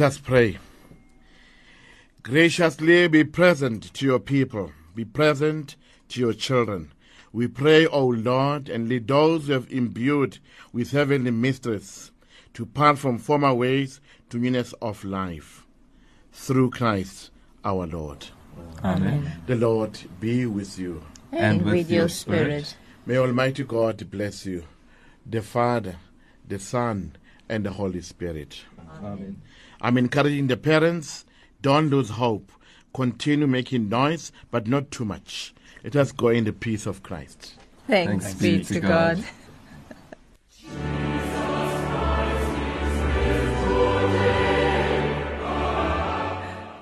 Let 0.00 0.06
us 0.06 0.18
pray. 0.18 0.58
Graciously 2.22 3.06
be 3.08 3.22
present 3.22 3.92
to 3.92 4.06
your 4.06 4.18
people, 4.18 4.72
be 4.94 5.04
present 5.04 5.76
to 6.08 6.20
your 6.20 6.32
children. 6.32 6.92
We 7.34 7.48
pray, 7.48 7.84
O 7.84 8.06
Lord, 8.06 8.70
and 8.70 8.88
lead 8.88 9.08
those 9.08 9.48
you 9.48 9.52
have 9.52 9.70
imbued 9.70 10.38
with 10.72 10.92
heavenly 10.92 11.32
mysteries 11.32 12.12
to 12.54 12.64
part 12.64 12.96
from 12.96 13.18
former 13.18 13.52
ways 13.52 14.00
to 14.30 14.38
newness 14.38 14.72
of 14.80 15.04
life. 15.04 15.66
Through 16.32 16.70
Christ 16.70 17.30
our 17.62 17.86
Lord. 17.86 18.28
Amen. 18.82 19.30
The 19.46 19.56
Lord 19.56 20.00
be 20.18 20.46
with 20.46 20.78
you. 20.78 21.02
And, 21.30 21.60
with, 21.60 21.90
your 21.90 22.08
spirit. 22.08 22.74
May 23.04 23.18
Almighty 23.18 23.64
God 23.64 24.10
bless 24.10 24.46
you, 24.46 24.64
the 25.26 25.42
Father, 25.42 25.96
the 26.48 26.58
Son, 26.58 27.16
and 27.50 27.66
the 27.66 27.72
Holy 27.72 28.00
Spirit. 28.00 28.64
Amen. 29.02 29.42
I'm 29.80 29.96
encouraging 29.96 30.48
the 30.48 30.56
parents, 30.56 31.24
don't 31.62 31.88
lose 31.88 32.10
hope. 32.10 32.52
Continue 32.92 33.46
making 33.46 33.88
noise, 33.88 34.32
but 34.50 34.66
not 34.66 34.90
too 34.90 35.04
much. 35.04 35.54
Let 35.84 35.96
us 35.96 36.12
go 36.12 36.28
in 36.28 36.44
the 36.44 36.52
peace 36.52 36.86
of 36.86 37.02
Christ. 37.02 37.54
Thanks, 37.86 38.24
Thanks 38.24 38.40
be 38.40 38.58
be 38.58 38.64
to 38.64 38.74
to 38.74 38.80
God. 38.80 39.16
God. 39.16 39.24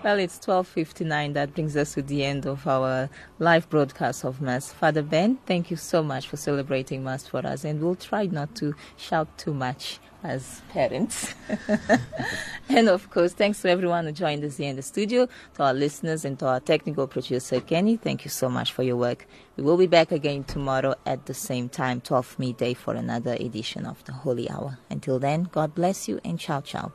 Well, 0.03 0.19
it's 0.19 0.39
12:59. 0.39 1.35
That 1.35 1.55
brings 1.55 1.77
us 1.77 1.95
to 1.95 2.03
the 2.03 2.25
end 2.25 2.47
of 2.47 2.67
our 2.67 3.11
live 3.39 3.69
broadcast 3.69 4.25
of 4.25 4.41
Mass. 4.41 4.73
Father 4.73 5.03
Ben, 5.03 5.39
thank 5.45 5.71
you 5.71 5.77
so 5.77 6.03
much 6.03 6.27
for 6.27 6.37
celebrating 6.37 7.05
Mass 7.05 7.27
for 7.27 7.47
us, 7.47 7.63
and 7.65 7.81
we'll 7.81 7.95
try 7.95 8.25
not 8.27 8.55
to 8.57 8.75
shout 8.97 9.29
too 9.37 9.53
much 9.53 10.01
as 10.23 10.61
parents. 10.71 11.35
and 12.69 12.89
of 12.89 13.11
course, 13.11 13.33
thanks 13.33 13.63
to 13.63 13.71
everyone 13.71 14.05
who 14.07 14.13
joined 14.13 14.45
us 14.45 14.57
here 14.57 14.71
in 14.71 14.77
the 14.77 14.83
studio, 14.83 15.29
to 15.55 15.63
our 15.63 15.75
listeners, 15.75 16.25
and 16.25 16.39
to 16.39 16.47
our 16.47 16.61
technical 16.61 17.07
producer 17.07 17.61
Kenny. 17.61 17.97
Thank 17.97 18.25
you 18.25 18.31
so 18.31 18.49
much 18.49 18.73
for 18.73 18.83
your 18.83 18.97
work. 18.97 19.27
We 19.57 19.65
will 19.65 19.77
be 19.77 19.87
back 19.87 20.13
again 20.13 20.45
tomorrow 20.45 20.95
at 21.07 21.27
the 21.27 21.35
same 21.35 21.69
time, 21.69 22.01
12 22.01 22.39
midday, 22.39 22.75
for 22.75 22.95
another 22.95 23.35
edition 23.35 23.87
of 23.87 24.05
the 24.05 24.13
Holy 24.13 24.49
Hour. 24.51 24.79
Until 24.91 25.19
then, 25.19 25.45
God 25.45 25.75
bless 25.75 26.09
you 26.09 26.21
and 26.25 26.39
ciao 26.39 26.61
ciao. 26.61 26.93